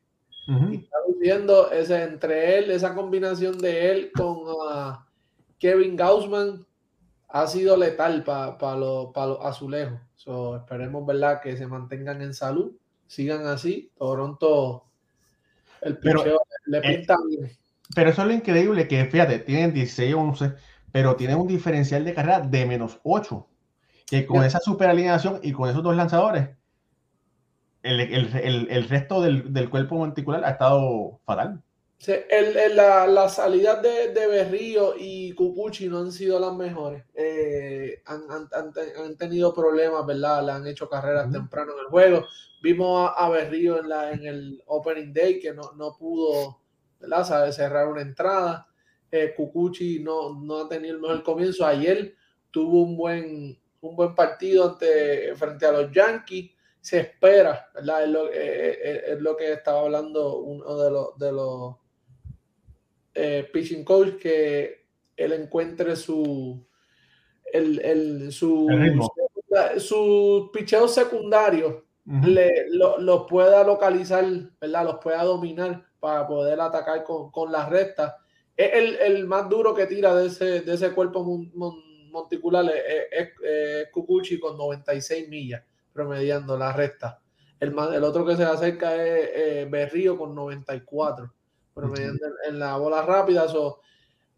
[0.71, 5.07] Y está viendo ese, entre él, esa combinación de él con ah,
[5.59, 6.64] Kevin Gaussman
[7.29, 9.11] ha sido letal para los
[9.43, 9.99] azulejos.
[10.57, 11.41] Esperemos, ¿verdad?
[11.41, 12.72] Que se mantengan en salud,
[13.07, 13.91] sigan así.
[13.97, 14.85] Toronto,
[15.83, 16.24] el pero,
[16.66, 17.51] le eh, pinta bien.
[17.95, 20.57] Pero eso es lo increíble, que fíjate, tienen 16-11,
[20.93, 23.47] pero tienen un diferencial de carrera de menos 8
[24.09, 26.51] que con esa super alineación y con esos dos lanzadores,
[27.83, 31.62] el, el, el, resto del, del, cuerpo monticular ha estado fatal.
[31.99, 32.13] Sí,
[32.75, 37.05] la, la, salida de, de, Berrío y Cucuchi no han sido las mejores.
[37.13, 40.45] Eh, han, han, han, tenido problemas, ¿verdad?
[40.47, 42.25] Le han hecho carreras temprano en el juego.
[42.63, 46.61] Vimos a, Berrío en, la, en el Opening Day que no, no pudo
[47.01, 47.51] ¿verdad?
[47.51, 48.69] cerrar una entrada.
[49.11, 51.67] Eh, Cucuchi no, no ha tenido el mejor comienzo.
[51.67, 52.15] Ayer
[52.53, 56.53] tuvo un buen, un buen partido ante, frente a los Yankees.
[56.81, 58.05] Se espera, ¿verdad?
[58.05, 61.75] Es lo, eh, eh, es lo que estaba hablando uno de los, de los
[63.15, 64.87] eh, pitching coach, que
[65.17, 66.65] él encuentre su,
[67.53, 68.69] el, el, su,
[69.79, 71.87] su picheo secundario
[72.25, 74.25] le, lo, pueda localizar,
[74.61, 74.85] ¿verdad?
[74.85, 78.15] Los pueda dominar para poder atacar con, con las rectas.
[78.57, 81.25] Es el, el, más duro que tira de ese, de ese cuerpo
[82.11, 87.21] monticular es, es, Cucuchi con 96 millas promediando la recta.
[87.61, 91.35] El, el otro que se acerca es eh, Berrío con 94
[91.79, 93.47] promediando en, la bola rápida.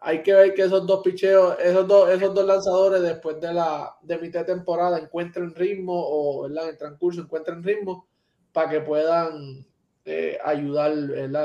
[0.01, 3.97] hay que ver que esos dos picheos, esos dos, esos dos lanzadores después de la
[4.03, 8.07] de mitad de temporada encuentren ritmo o en el transcurso encuentren ritmo
[8.53, 9.67] para que puedan
[10.05, 10.93] eh, ayudar,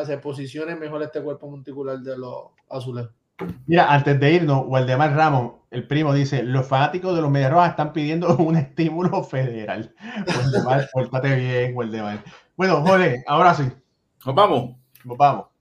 [0.05, 3.13] se posicione mejor este cuerpo monticular de los azulejos.
[3.67, 7.71] Mira, antes de irnos, Waldemar Ramos, el primo, dice: Los fanáticos de los Medias Rojas
[7.71, 9.93] están pidiendo un estímulo federal.
[10.27, 12.23] Waldemar, pórtate bien, Waldemar.
[12.55, 13.63] Bueno, Jorge, ahora sí.
[14.25, 14.75] Nos vamos.
[15.03, 15.54] Nos vamos.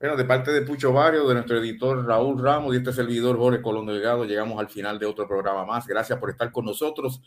[0.00, 3.60] Bueno, de parte de Pucho Barrio, de nuestro editor Raúl Ramos y este servidor Jorge
[3.60, 5.86] Colón Delgado, llegamos al final de otro programa más.
[5.88, 7.20] Gracias por estar con nosotros.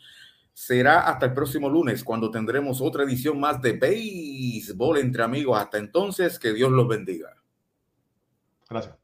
[0.54, 5.58] Será hasta el próximo lunes cuando tendremos otra edición más de Béisbol entre amigos.
[5.58, 7.36] Hasta entonces, que Dios los bendiga.
[8.70, 9.01] Gracias.